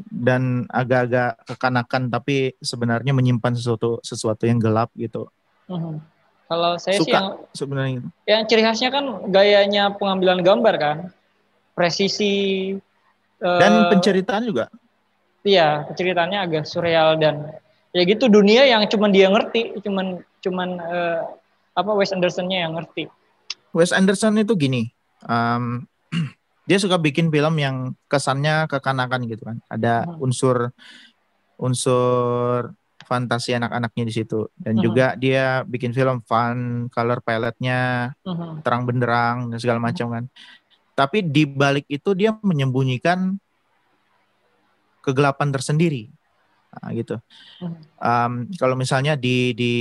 dan 0.07 0.43
agak-agak 0.71 1.43
kekanakan 1.43 2.15
tapi 2.15 2.55
sebenarnya 2.63 3.11
menyimpan 3.11 3.59
sesuatu 3.59 3.99
sesuatu 4.07 4.47
yang 4.47 4.63
gelap 4.63 4.87
gitu. 4.95 5.27
Uh-huh. 5.71 5.97
Kalau 6.51 6.73
saya 6.83 6.99
suka, 6.99 7.07
sih 7.07 7.15
yang 7.15 7.27
sebenarnya 7.55 7.91
yang 8.27 8.43
ciri 8.51 8.63
khasnya 8.67 8.91
kan 8.91 9.31
gayanya 9.31 9.95
pengambilan 9.95 10.43
gambar 10.43 10.75
kan, 10.83 10.99
presisi 11.79 12.75
dan 13.39 13.87
uh, 13.87 13.89
penceritaan 13.89 14.51
juga. 14.51 14.67
Iya, 15.47 15.87
penceritaannya 15.87 16.39
agak 16.43 16.65
surreal 16.67 17.17
dan 17.23 17.55
ya 17.95 18.03
gitu 18.03 18.27
dunia 18.27 18.67
yang 18.67 18.83
cuman 18.91 19.15
dia 19.15 19.31
ngerti, 19.31 19.79
cuman 19.79 20.21
cuman 20.43 20.69
uh, 20.83 21.23
apa 21.79 21.91
Wes 21.95 22.11
Andersonnya 22.11 22.67
yang 22.67 22.75
ngerti. 22.75 23.07
Wes 23.71 23.95
Anderson 23.95 24.43
itu 24.43 24.59
gini, 24.59 24.91
um, 25.25 25.87
dia 26.69 26.83
suka 26.83 26.99
bikin 26.99 27.31
film 27.31 27.55
yang 27.63 27.95
kesannya 28.11 28.67
kekanakan 28.67 29.31
gitu 29.31 29.47
kan. 29.47 29.63
Ada 29.71 30.05
hmm. 30.05 30.19
unsur 30.19 30.75
unsur 31.61 32.73
fantasi 33.11 33.59
anak-anaknya 33.59 34.05
di 34.07 34.15
situ 34.15 34.47
dan 34.55 34.79
hmm. 34.79 34.83
juga 34.87 35.07
dia 35.19 35.67
bikin 35.67 35.91
film 35.91 36.23
fun, 36.23 36.87
color 36.95 37.19
palette-nya 37.27 38.15
hmm. 38.23 38.63
terang 38.63 38.87
benderang 38.87 39.51
dan 39.51 39.59
segala 39.59 39.83
macam 39.83 40.15
kan. 40.15 40.25
Tapi 40.95 41.27
di 41.27 41.43
balik 41.43 41.91
itu 41.91 42.15
dia 42.15 42.39
menyembunyikan 42.39 43.35
kegelapan 45.03 45.51
tersendiri. 45.51 46.07
Nah, 46.71 46.95
gitu. 46.95 47.19
Um, 47.99 48.47
kalau 48.55 48.79
misalnya 48.79 49.19
di 49.19 49.51
di 49.59 49.75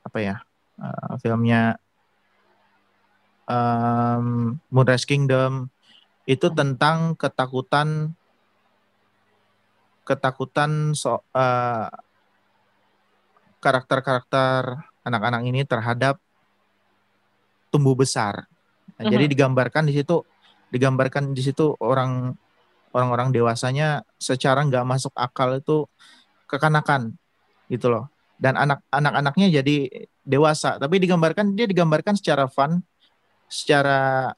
apa 0.00 0.18
ya 0.24 0.36
uh, 0.80 1.20
filmnya 1.20 1.76
um, 3.44 4.56
Moonrise 4.72 5.04
Kingdom 5.04 5.68
itu 6.24 6.48
tentang 6.56 7.12
ketakutan 7.20 8.16
ketakutan 10.04 10.92
so 10.96 11.20
uh, 11.32 11.88
karakter-karakter 13.64 14.84
anak-anak 15.00 15.48
ini 15.48 15.64
terhadap 15.64 16.20
tumbuh 17.72 17.96
besar. 17.96 18.44
Nah, 18.44 19.08
uh-huh. 19.08 19.12
Jadi 19.16 19.24
hmm. 19.24 19.32
digambarkan 19.32 19.88
di 19.88 19.96
situ 19.96 20.20
digambarkan 20.68 21.32
di 21.32 21.40
situ 21.40 21.72
orang 21.80 22.34
orang-orang 22.94 23.30
dewasanya 23.30 24.02
secara 24.18 24.62
nggak 24.66 24.84
masuk 24.86 25.14
akal 25.14 25.54
itu 25.54 25.86
kekanakan 26.50 27.14
gitu 27.70 27.90
loh 27.90 28.10
dan 28.42 28.58
anak 28.58 28.82
anak-anaknya 28.90 29.62
jadi 29.62 29.76
dewasa 30.26 30.82
tapi 30.82 30.98
digambarkan 30.98 31.54
dia 31.54 31.70
digambarkan 31.70 32.18
secara 32.18 32.50
fun 32.50 32.82
secara 33.46 34.34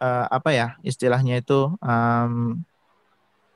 uh, 0.00 0.26
apa 0.28 0.50
ya 0.52 0.68
istilahnya 0.84 1.40
itu 1.40 1.72
um, 1.80 2.60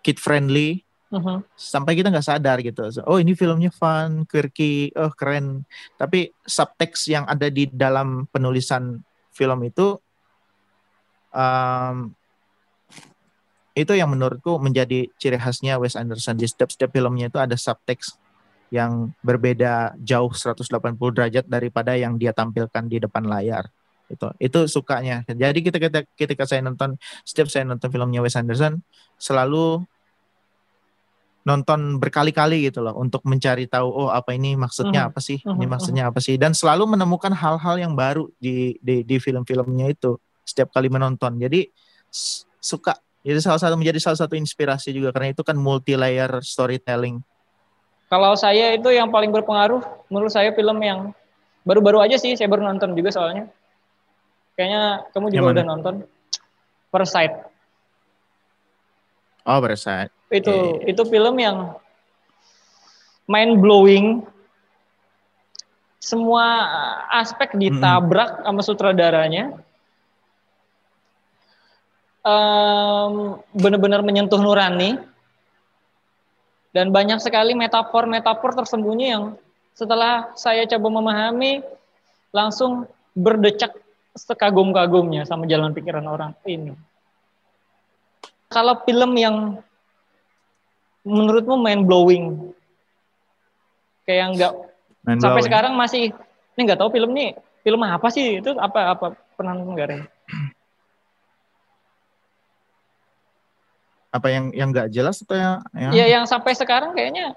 kid 0.01 0.17
friendly 0.17 0.85
uh-huh. 1.13 1.45
sampai 1.53 1.93
kita 1.95 2.09
nggak 2.09 2.25
sadar 2.25 2.59
gitu. 2.65 2.89
Oh 3.05 3.21
ini 3.21 3.37
filmnya 3.37 3.69
fun 3.69 4.25
quirky 4.25 4.91
oh 4.97 5.13
keren. 5.13 5.69
Tapi 6.01 6.33
subtext 6.43 7.13
yang 7.13 7.29
ada 7.29 7.53
di 7.53 7.69
dalam 7.69 8.25
penulisan 8.33 9.05
film 9.33 9.61
itu 9.69 10.01
um, 11.37 12.13
itu 13.73 13.93
yang 13.97 14.13
menurutku 14.13 14.61
menjadi 14.61 15.09
ciri 15.17 15.41
khasnya 15.41 15.81
Wes 15.81 15.97
Anderson. 15.97 16.37
Di 16.37 16.49
setiap 16.49 16.73
setiap 16.73 16.93
filmnya 16.93 17.33
itu 17.33 17.41
ada 17.41 17.57
subtext 17.57 18.21
yang 18.73 19.13
berbeda 19.21 19.97
jauh 20.01 20.33
180 20.33 20.65
derajat 20.97 21.45
daripada 21.45 21.93
yang 21.93 22.17
dia 22.17 22.33
tampilkan 22.33 22.89
di 22.89 23.01
depan 23.01 23.25
layar. 23.29 23.69
Itu 24.09 24.29
itu 24.37 24.61
sukanya. 24.69 25.25
Jadi 25.25 25.61
kita 25.65 25.77
ketika, 25.81 26.05
ketika 26.17 26.45
saya 26.45 26.61
nonton 26.65 27.01
setiap 27.25 27.49
saya 27.49 27.65
nonton 27.65 27.89
filmnya 27.89 28.21
Wes 28.21 28.37
Anderson 28.37 28.85
selalu 29.17 29.85
nonton 31.43 31.99
berkali-kali 31.99 32.71
gitu 32.71 32.87
loh 32.87 32.95
untuk 32.95 33.27
mencari 33.27 33.67
tahu 33.67 33.91
oh 33.91 34.11
apa 34.15 34.31
ini 34.35 34.55
maksudnya 34.55 35.11
apa 35.11 35.19
sih? 35.19 35.43
Ini 35.43 35.67
maksudnya 35.67 36.09
apa 36.11 36.23
sih? 36.23 36.39
Dan 36.39 36.55
selalu 36.55 36.95
menemukan 36.95 37.35
hal-hal 37.35 37.77
yang 37.83 37.99
baru 37.99 38.31
di 38.39 38.79
di, 38.79 39.03
di 39.03 39.17
film-filmnya 39.19 39.91
itu 39.91 40.19
setiap 40.47 40.71
kali 40.75 40.87
menonton. 40.91 41.39
Jadi 41.39 41.67
suka. 42.63 42.99
Jadi 43.23 43.39
salah 43.39 43.63
satu 43.63 43.79
menjadi 43.79 44.03
salah 44.03 44.19
satu 44.19 44.35
inspirasi 44.35 44.91
juga 44.91 45.15
karena 45.15 45.31
itu 45.31 45.47
kan 45.47 45.55
multi 45.55 45.95
layer 45.95 46.43
storytelling. 46.43 47.23
Kalau 48.11 48.35
saya 48.35 48.75
itu 48.75 48.91
yang 48.91 49.09
paling 49.09 49.31
berpengaruh, 49.31 49.81
menurut 50.11 50.29
saya 50.35 50.51
film 50.53 50.77
yang 50.83 51.15
baru-baru 51.63 52.03
aja 52.03 52.19
sih, 52.19 52.35
saya 52.35 52.51
baru 52.51 52.67
nonton 52.67 52.93
juga 52.99 53.15
soalnya. 53.15 53.47
Kayaknya 54.59 55.07
kamu 55.15 55.27
juga 55.33 55.49
udah 55.57 55.65
nonton. 55.65 55.95
Parasite. 56.93 57.52
Oh 59.47 59.59
Parasite 59.61 60.13
Itu 60.33 60.81
Iya, 60.81 60.97
itu 60.97 61.03
film 61.07 61.37
yang 61.37 61.77
mind 63.29 63.61
blowing. 63.61 64.07
Semua 66.03 66.67
aspek 67.15 67.55
ditabrak 67.55 68.43
sama 68.43 68.61
sutradaranya. 68.65 69.55
Em, 72.23 73.15
benar-benar 73.55 74.03
menyentuh 74.03 74.39
nurani 74.39 74.99
dan 76.71 76.95
banyak 76.95 77.19
sekali 77.19 77.55
metafor-metafor 77.59 78.55
tersembunyi 78.55 79.07
yang 79.11 79.25
setelah 79.75 80.31
saya 80.39 80.63
coba 80.71 81.03
memahami 81.03 81.67
langsung 82.31 82.87
berdecak 83.13 83.75
sekagum-kagumnya 84.15 85.27
sama 85.27 85.51
jalan 85.51 85.75
pikiran 85.75 86.07
orang 86.07 86.33
ini. 86.47 86.73
Kalau 88.53 88.85
film 88.85 89.13
yang 89.17 89.37
menurutmu 91.03 91.59
mind 91.59 91.83
blowing 91.89 92.55
kayak 94.07 94.39
nggak 94.39 94.53
Mind 95.03 95.19
sampai 95.19 95.43
blowing. 95.43 95.47
sekarang 95.51 95.73
masih 95.75 96.15
ini 96.55 96.61
nggak 96.63 96.79
tahu 96.79 96.95
film 96.95 97.11
ini 97.17 97.35
film 97.67 97.83
apa 97.83 98.07
sih 98.13 98.39
itu 98.39 98.55
apa 98.55 98.95
apa 98.95 99.07
pernah 99.35 99.57
nonton 99.57 99.75
nggak 99.75 100.07
apa 104.13 104.29
yang 104.29 104.53
yang 104.53 104.69
nggak 104.69 104.93
jelas 104.93 105.25
atau 105.25 105.35
yang, 105.35 105.57
yang 105.73 105.91
Ya 105.97 106.05
yang 106.21 106.25
sampai 106.29 106.53
sekarang 106.53 106.93
kayaknya 106.93 107.33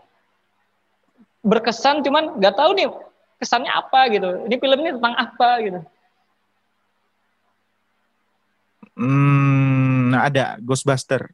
berkesan 1.40 2.04
cuman 2.04 2.36
nggak 2.36 2.56
tahu 2.60 2.76
nih 2.76 2.92
kesannya 3.40 3.72
apa 3.72 4.12
gitu. 4.12 4.30
Ini 4.44 4.56
film 4.60 4.80
ini 4.84 4.92
tentang 5.00 5.16
apa 5.16 5.50
gitu. 5.64 5.80
Hmm, 8.96 9.75
nah 10.16 10.24
ada 10.24 10.56
Ghostbuster 10.58 11.28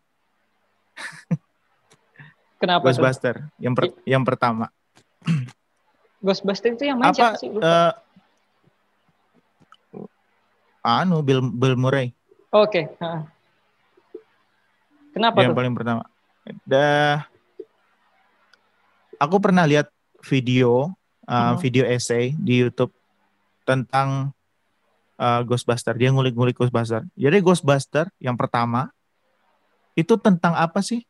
Kenapa 2.57 2.81
tuh? 2.81 2.85
Ghostbuster 2.89 3.35
yang 3.57 3.73
per- 3.73 3.93
yang 4.03 4.25
pertama 4.25 4.73
Ghostbusters 6.17 6.73
itu 6.73 6.85
yang 6.85 6.97
main 6.97 7.09
apa 7.09 7.17
siapa 7.33 7.37
sih? 7.37 7.49
Lupa. 7.49 7.65
eh, 7.65 7.93
anu 10.81 11.21
Bill 11.21 11.41
Bill 11.45 11.77
Murray 11.77 12.09
Oke. 12.51 12.89
ha. 12.99 13.29
Kenapa 15.11 15.39
yang 15.39 15.51
tuh? 15.51 15.57
paling 15.59 15.71
pertama. 15.71 16.03
Dah, 16.63 17.27
aku 19.15 19.39
pernah 19.39 19.63
lihat 19.63 19.87
video, 20.23 20.91
uh, 21.27 21.51
Mhm. 21.51 21.55
video 21.59 21.83
essay 21.83 22.31
di 22.33 22.59
YouTube 22.59 22.91
tentang 23.63 24.31
uh, 25.21 25.41
Ghostbuster. 25.45 25.93
Dia 25.93 26.09
ngulik-ngulik 26.09 26.57
Ghostbuster. 26.57 27.05
Jadi 27.13 27.37
Ghostbuster 27.45 28.09
yang 28.17 28.33
pertama 28.33 28.89
itu 29.93 30.17
tentang 30.17 30.57
apa 30.57 30.81
sih? 30.81 31.05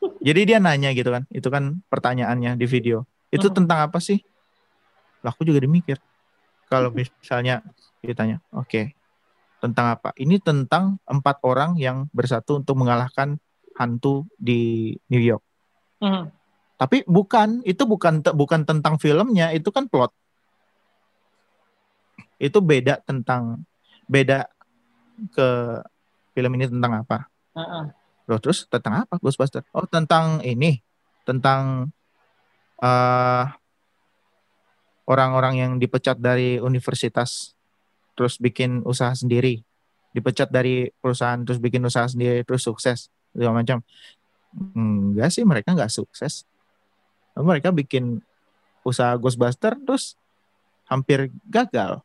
Jadi 0.00 0.40
dia 0.48 0.58
nanya 0.58 0.90
gitu 0.96 1.12
kan, 1.12 1.28
itu 1.28 1.48
kan 1.52 1.84
pertanyaannya 1.92 2.56
di 2.56 2.66
video. 2.66 3.04
Itu 3.28 3.52
Mhm. 3.52 3.56
tentang 3.62 3.78
apa 3.84 4.00
sih? 4.00 4.24
Lah 5.20 5.30
aku 5.30 5.44
juga 5.44 5.60
dimikir. 5.60 6.00
Kalau 6.72 6.88
misalnya 6.92 7.60
ditanya, 8.00 8.40
oke, 8.48 8.96
tentang 9.60 9.86
apa? 9.92 10.16
Ini 10.16 10.40
tentang 10.40 10.96
empat 11.04 11.44
orang 11.44 11.76
yang 11.76 12.08
bersatu 12.16 12.64
untuk 12.64 12.80
mengalahkan 12.80 13.36
hantu 13.76 14.24
di 14.40 14.92
New 15.12 15.20
York. 15.20 15.44
Mhm. 16.00 16.32
Tapi 16.80 17.04
bukan, 17.04 17.60
itu 17.68 17.84
bukan 17.84 18.24
bukan 18.24 18.64
tentang 18.64 18.96
filmnya, 18.96 19.52
itu 19.52 19.68
kan 19.68 19.84
plot. 19.84 20.16
Itu 22.40 22.64
beda 22.64 23.04
tentang 23.04 23.68
beda 24.08 24.48
ke 25.36 25.48
film 26.32 26.56
ini 26.56 26.72
tentang 26.72 27.04
apa? 27.04 27.28
Ha-ha. 27.52 27.92
Loh, 28.24 28.40
terus 28.40 28.64
tentang 28.72 29.04
apa 29.04 29.20
Ghostbuster? 29.20 29.60
Oh, 29.76 29.84
tentang 29.84 30.40
ini, 30.40 30.80
tentang 31.28 31.92
eh 32.80 33.44
orang-orang 35.10 35.54
yang 35.58 35.72
dipecat 35.76 36.16
dari 36.16 36.62
universitas 36.62 37.52
terus 38.14 38.38
bikin 38.38 38.86
usaha 38.86 39.10
sendiri. 39.12 39.60
Dipecat 40.14 40.48
dari 40.48 40.88
perusahaan 40.88 41.42
terus 41.42 41.58
bikin 41.58 41.82
usaha 41.82 42.06
sendiri 42.06 42.46
terus 42.46 42.64
sukses 42.64 43.10
segala 43.34 43.60
macam. 43.60 43.82
Enggak 44.54 45.30
sih, 45.34 45.42
mereka 45.42 45.74
nggak 45.74 45.90
sukses. 45.90 46.46
Mereka 47.34 47.74
bikin 47.74 48.22
usaha 48.86 49.14
Ghostbuster 49.18 49.76
terus 49.82 50.14
hampir 50.86 51.30
gagal. 51.46 52.02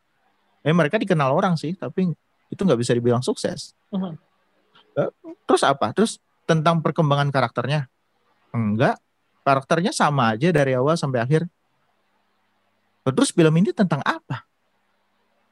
Eh 0.65 0.73
mereka 0.73 0.97
dikenal 0.97 1.29
orang 1.29 1.53
sih, 1.53 1.77
tapi 1.77 2.09
itu 2.49 2.61
nggak 2.65 2.79
bisa 2.81 2.97
dibilang 2.97 3.21
sukses. 3.21 3.77
Mhm. 3.93 4.17
Terus 5.45 5.61
apa? 5.61 5.93
Terus 5.93 6.17
tentang 6.49 6.81
perkembangan 6.81 7.29
karakternya? 7.29 7.85
Enggak. 8.49 8.97
Karakternya 9.45 9.93
sama 9.93 10.33
aja 10.33 10.49
dari 10.49 10.73
awal 10.73 10.97
sampai 10.97 11.21
akhir. 11.21 11.45
Terus 13.05 13.29
film 13.29 13.53
ini 13.61 13.69
tentang 13.69 14.01
apa? 14.01 14.41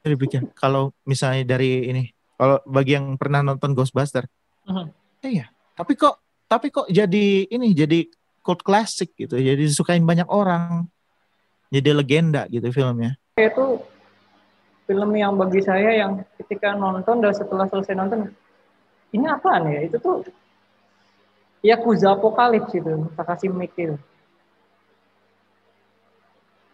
Jadi 0.02 0.14
pikir, 0.18 0.42
kalau 0.58 0.90
misalnya 1.06 1.46
dari 1.46 1.86
ini, 1.86 2.10
kalau 2.34 2.58
bagi 2.66 2.98
yang 2.98 3.14
pernah 3.14 3.40
nonton 3.46 3.72
Ghostbuster, 3.72 4.26
Mhm. 4.66 4.86
eh 5.22 5.32
ya, 5.38 5.46
tapi 5.78 5.94
kok 5.94 6.18
tapi 6.44 6.68
kok 6.74 6.90
jadi 6.90 7.46
ini 7.48 7.70
jadi 7.72 8.04
cult 8.42 8.60
classic 8.66 9.14
gitu, 9.14 9.38
jadi 9.38 9.56
disukain 9.56 10.02
banyak 10.02 10.26
orang. 10.26 10.90
Jadi 11.70 11.90
legenda 11.94 12.44
gitu 12.50 12.68
filmnya. 12.74 13.16
Itu 13.38 13.80
film 14.84 15.10
yang 15.16 15.36
bagi 15.36 15.64
saya 15.64 15.96
yang 15.96 16.20
ketika 16.40 16.76
nonton 16.76 17.24
dan 17.24 17.32
setelah 17.32 17.66
selesai 17.68 17.96
nonton 17.96 18.30
ini 19.14 19.24
apaan 19.28 19.70
ya? 19.72 19.80
Itu 19.86 19.96
tuh 20.00 20.26
Yakuza 21.64 22.12
Apokalips 22.12 22.76
itu, 22.76 23.08
Takashi 23.16 23.48
Miike 23.48 23.82
itu. 23.88 23.96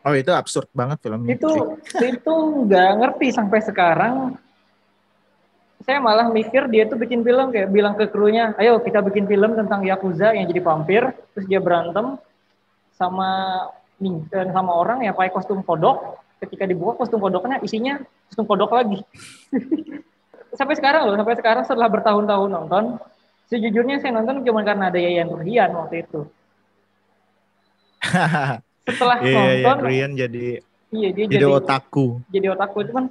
Oh 0.01 0.17
itu 0.17 0.33
absurd 0.33 0.67
banget 0.73 1.05
filmnya. 1.05 1.37
itu 1.37 1.77
itu 2.01 2.35
nggak 2.65 2.91
ngerti 3.05 3.37
sampai 3.37 3.61
sekarang 3.61 4.15
saya 5.85 6.01
malah 6.01 6.33
mikir 6.33 6.73
dia 6.73 6.89
tuh 6.89 6.97
bikin 6.97 7.21
film 7.21 7.53
kayak 7.53 7.69
bilang 7.69 7.93
ke 8.01 8.09
krunya 8.09 8.57
ayo 8.57 8.81
kita 8.81 9.05
bikin 9.05 9.29
film 9.29 9.53
tentang 9.57 9.85
yakuza 9.85 10.33
yang 10.33 10.49
jadi 10.49 10.61
vampir 10.65 11.03
terus 11.37 11.45
dia 11.45 11.61
berantem 11.61 12.17
sama 12.97 13.65
dan 14.33 14.53
sama 14.57 14.73
orang 14.73 15.05
yang 15.05 15.13
pakai 15.13 15.33
kostum 15.37 15.61
kodok 15.61 16.21
ketika 16.41 16.65
dibuka 16.65 17.05
kostum 17.05 17.21
kodoknya 17.21 17.61
isinya 17.61 18.01
kostum 18.33 18.49
kodok 18.49 18.73
lagi 18.73 19.01
sampai 20.59 20.75
sekarang 20.75 21.07
loh 21.07 21.15
sampai 21.15 21.37
sekarang 21.39 21.63
setelah 21.69 21.89
bertahun-tahun 21.93 22.51
nonton 22.51 22.85
sejujurnya 23.47 24.01
saya 24.01 24.17
nonton 24.19 24.43
cuma 24.43 24.65
karena 24.65 24.89
ada 24.91 24.99
Yayan 24.99 25.31
Ruhian 25.31 25.71
waktu 25.77 26.03
itu 26.09 26.21
setelah 28.89 29.19
iya, 29.23 29.39
nonton 29.63 29.77
Rian 29.85 30.13
jadi 30.17 30.59
iya 30.91 31.09
dia 31.15 31.25
jadi 31.29 31.45
jadi 31.45 31.47
otaku. 31.47 32.07
jadi 32.33 32.47
otakku 32.57 32.79
itu 32.83 32.93
kan 32.97 33.07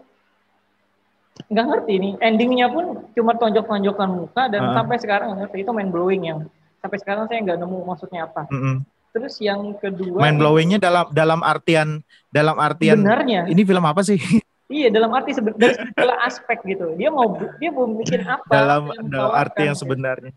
nggak 1.49 1.65
ngerti 1.71 1.93
nih 2.03 2.13
endingnya 2.19 2.67
pun 2.67 2.86
cuma 3.15 3.32
tonjok-tonjokan 3.39 4.09
muka 4.11 4.43
dan 4.51 4.61
Ah. 4.69 4.75
sampai 4.82 4.97
sekarang 4.99 5.39
ngerti 5.39 5.63
itu 5.63 5.71
main 5.71 5.88
blowing 5.88 6.23
yang 6.27 6.39
sampai 6.84 6.97
sekarang 6.99 7.25
saya 7.32 7.39
nggak 7.45 7.59
nemu 7.63 7.80
maksudnya 7.88 8.27
apa 8.27 8.43
Mm-mm. 8.51 8.84
Terus 9.10 9.36
yang 9.39 9.74
kedua 9.76 10.20
Mind 10.20 10.38
blowingnya 10.38 10.78
dalam 10.78 11.10
dalam 11.10 11.41
artian 11.41 12.01
dalam 12.30 12.55
artian 12.55 13.01
sebenarnya 13.01 13.49
ini 13.49 13.62
film 13.62 13.82
apa 13.82 14.01
sih? 14.01 14.22
iya 14.70 14.88
dalam 14.88 15.10
arti 15.10 15.34
seben- 15.34 15.57
dari 15.57 15.74
segala 15.76 16.14
aspek 16.22 16.62
gitu 16.64 16.93
dia 16.93 17.10
mau 17.10 17.26
dia 17.57 17.70
mau 17.70 17.89
bikin 17.89 18.22
apa 18.22 18.45
dalam 18.47 18.82
dalam 19.07 19.34
arti 19.34 19.62
yang 19.64 19.74
gitu. 19.74 19.84
sebenarnya. 19.84 20.32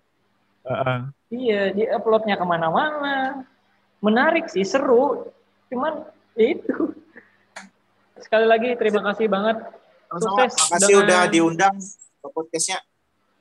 Heeh. 0.62 0.99
iya 1.31 1.61
dia 1.70 1.87
uploadnya 1.93 2.35
ke 2.35 2.45
mana-mana 2.45 3.45
menarik 3.99 4.47
sih 4.47 4.62
seru 4.62 5.29
cuman 5.68 6.07
ya 6.33 6.55
itu 6.55 6.97
sekali 8.16 8.47
lagi 8.47 8.73
terima 8.75 9.03
kasih 9.05 9.27
banget 9.27 9.59
Sama-sama. 10.07 10.33
Sukses 10.39 10.53
Makasih 10.70 10.87
dengan- 10.87 11.03
udah 11.03 11.20
diundang 11.27 11.75
ke 12.23 12.29
podcastnya. 12.29 12.79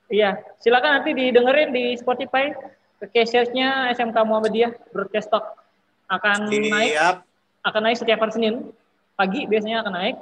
Iya, 0.08 0.30
silakan 0.58 1.00
nanti 1.00 1.12
didengerin 1.12 1.70
di 1.70 1.96
Spotify. 1.96 2.52
Case-nya 3.10 3.90
SMK 3.98 4.14
Muhammadiyah 4.22 4.94
Broadcast 4.94 5.34
Talk 5.34 5.58
akan 6.06 6.54
naik 6.54 6.94
Siap. 6.94 7.16
akan 7.66 7.82
naik 7.82 7.98
setiap 7.98 8.22
hari 8.22 8.34
Senin 8.36 8.56
pagi 9.18 9.50
biasanya 9.50 9.82
akan 9.82 9.94
naik. 9.98 10.18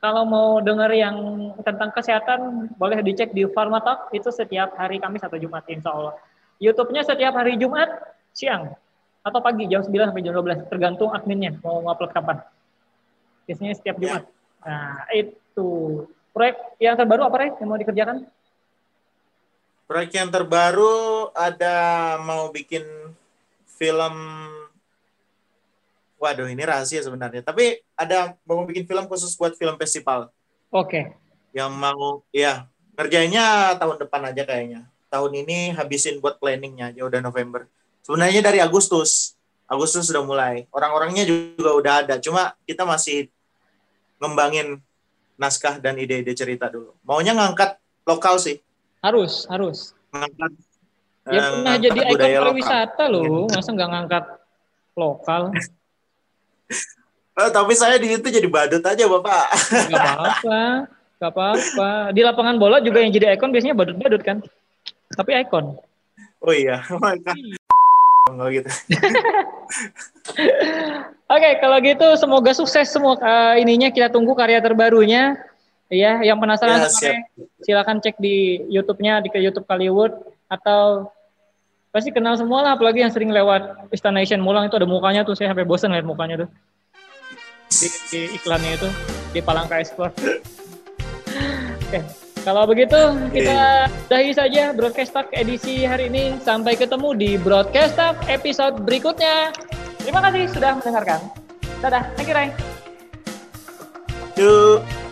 Kalau 0.00 0.28
mau 0.28 0.60
denger 0.60 0.90
yang 0.92 1.16
tentang 1.64 1.92
kesehatan 1.92 2.68
boleh 2.76 3.00
dicek 3.04 3.32
di 3.32 3.44
Pharma 3.48 3.80
Talk 3.80 4.12
itu 4.12 4.28
setiap 4.32 4.76
hari 4.76 5.00
Kamis 5.00 5.24
atau 5.24 5.36
Jumat 5.36 5.64
insya 5.68 5.92
Allah. 5.92 6.14
YouTube-nya 6.60 7.04
setiap 7.04 7.36
hari 7.36 7.60
Jumat 7.60 7.88
siang 8.32 8.72
atau 9.24 9.40
pagi 9.40 9.64
jam 9.68 9.80
9 9.80 9.92
sampai 10.12 10.24
jam 10.24 10.36
12 10.36 10.68
tergantung 10.68 11.12
adminnya 11.12 11.56
mau 11.64 11.80
upload 11.88 12.12
kapan. 12.12 12.40
Biasanya 13.48 13.72
setiap 13.76 13.96
Jumat. 13.96 14.28
Nah, 14.64 15.08
itu 15.12 15.68
proyek 16.32 16.56
yang 16.80 16.96
terbaru 16.96 17.28
apa 17.28 17.36
Rey 17.40 17.50
yang 17.60 17.68
mau 17.68 17.80
dikerjakan? 17.80 18.28
Proyek 19.84 20.16
yang 20.16 20.32
terbaru 20.32 21.28
ada 21.36 22.16
mau 22.24 22.48
bikin 22.48 22.84
film 23.76 24.16
Waduh, 26.24 26.48
ini 26.48 26.64
rahasia 26.64 27.04
sebenarnya. 27.04 27.44
Tapi 27.44 27.84
ada 27.92 28.32
mau 28.48 28.64
bikin 28.64 28.88
film 28.88 29.04
khusus 29.12 29.36
buat 29.36 29.52
film 29.60 29.76
festival. 29.76 30.32
Oke. 30.72 30.88
Okay. 30.88 31.04
Yang 31.52 31.72
mau, 31.76 32.24
ya, 32.32 32.64
ngerjainnya 32.96 33.76
tahun 33.76 34.00
depan 34.00 34.32
aja 34.32 34.42
kayaknya. 34.48 34.88
Tahun 35.12 35.30
ini 35.36 35.76
habisin 35.76 36.24
buat 36.24 36.40
planningnya 36.40 36.96
aja 36.96 37.04
udah 37.04 37.20
November. 37.20 37.68
Sebenarnya 38.00 38.40
dari 38.40 38.64
Agustus. 38.64 39.36
Agustus 39.68 40.08
sudah 40.08 40.24
mulai. 40.24 40.64
Orang-orangnya 40.72 41.28
juga 41.28 41.70
udah 41.76 41.94
ada. 42.08 42.14
Cuma 42.16 42.56
kita 42.64 42.88
masih 42.88 43.28
ngembangin 44.16 44.80
naskah 45.36 45.76
dan 45.76 46.00
ide-ide 46.00 46.32
cerita 46.32 46.72
dulu. 46.72 46.96
Maunya 47.04 47.36
ngangkat 47.36 47.76
lokal 48.08 48.40
sih. 48.40 48.64
Harus, 49.04 49.44
harus. 49.52 49.92
Ngangkat 50.16 50.52
Ya 51.24 51.40
uh, 51.40 51.50
pernah 51.56 51.76
jadi 51.80 52.00
ikon 52.12 52.32
pariwisata 52.36 53.04
loh, 53.08 53.48
masa 53.48 53.72
nggak 53.72 53.90
ngangkat 53.92 54.24
lokal? 54.96 55.42
Oh, 57.34 57.50
tapi 57.50 57.74
saya 57.74 57.98
di 57.98 58.14
itu 58.14 58.30
jadi 58.30 58.46
badut 58.46 58.78
aja 58.78 59.10
bapak. 59.10 59.46
Gak 59.90 59.98
apa-apa, 59.98 60.86
gak 61.18 61.32
apa-apa. 61.34 61.90
Di 62.14 62.22
lapangan 62.22 62.62
bola 62.62 62.78
juga 62.78 63.02
yang 63.02 63.10
jadi 63.10 63.34
ikon 63.34 63.50
biasanya 63.50 63.74
badut-badut 63.74 64.22
kan. 64.22 64.38
Tapi 65.18 65.42
ikon. 65.42 65.74
Oh 66.38 66.54
iya, 66.54 66.78
Enggak 68.30 68.48
gitu. 68.54 68.70
Oke, 71.26 71.42
okay, 71.42 71.52
kalau 71.58 71.82
gitu 71.82 72.06
semoga 72.14 72.54
sukses 72.54 72.86
semua 72.86 73.18
uh, 73.18 73.58
ininya 73.58 73.90
kita 73.90 74.14
tunggu 74.14 74.38
karya 74.38 74.62
terbarunya. 74.62 75.34
Ya, 75.92 76.18
yang 76.24 76.40
penasaran 76.40 76.80
ya, 76.80 77.22
silakan 77.60 78.00
cek 78.00 78.16
di 78.16 78.64
YouTube-nya 78.72 79.20
di 79.20 79.28
ke 79.28 79.38
YouTube 79.38 79.68
Hollywood 79.68 80.16
atau 80.48 81.12
pasti 81.92 82.10
kenal 82.10 82.34
semua 82.34 82.64
lah 82.64 82.72
apalagi 82.74 83.04
yang 83.04 83.12
sering 83.12 83.30
lewat 83.30 83.92
Istana 83.94 84.24
Asian 84.24 84.42
Mulang 84.42 84.66
itu 84.66 84.74
ada 84.74 84.88
mukanya 84.88 85.22
tuh 85.22 85.36
saya 85.36 85.52
sampai 85.52 85.68
bosan 85.68 85.94
lihat 85.94 86.08
mukanya 86.08 86.46
tuh. 86.46 86.48
Di, 87.68 87.88
di 88.10 88.20
iklannya 88.34 88.80
itu 88.80 88.88
di 89.34 89.40
Palangka 89.42 89.82
Explore 89.82 90.14
oke 91.90 92.00
kalau 92.44 92.68
begitu 92.68 93.00
kita 93.32 93.88
dahi 94.12 94.36
saja 94.36 94.76
broadcast 94.76 95.16
talk 95.16 95.32
edisi 95.32 95.88
hari 95.88 96.12
ini. 96.12 96.36
Sampai 96.44 96.76
ketemu 96.76 97.16
di 97.16 97.30
broadcast 97.40 97.96
talk 97.96 98.20
episode 98.28 98.84
berikutnya. 98.84 99.48
Terima 100.04 100.20
kasih 100.20 100.52
sudah 100.52 100.76
mendengarkan. 100.76 101.24
Dadah 101.80 102.04
thank 102.20 102.28
you 102.28 102.36
Ray 102.36 102.52
Yuk. 104.36 105.03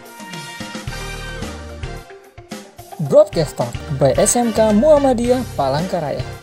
Broadcast 3.10 3.58
Talk 3.58 3.74
by 3.98 4.14
SMK 4.14 4.78
Muhammadiyah 4.78 5.42
Palangkaraya. 5.58 6.41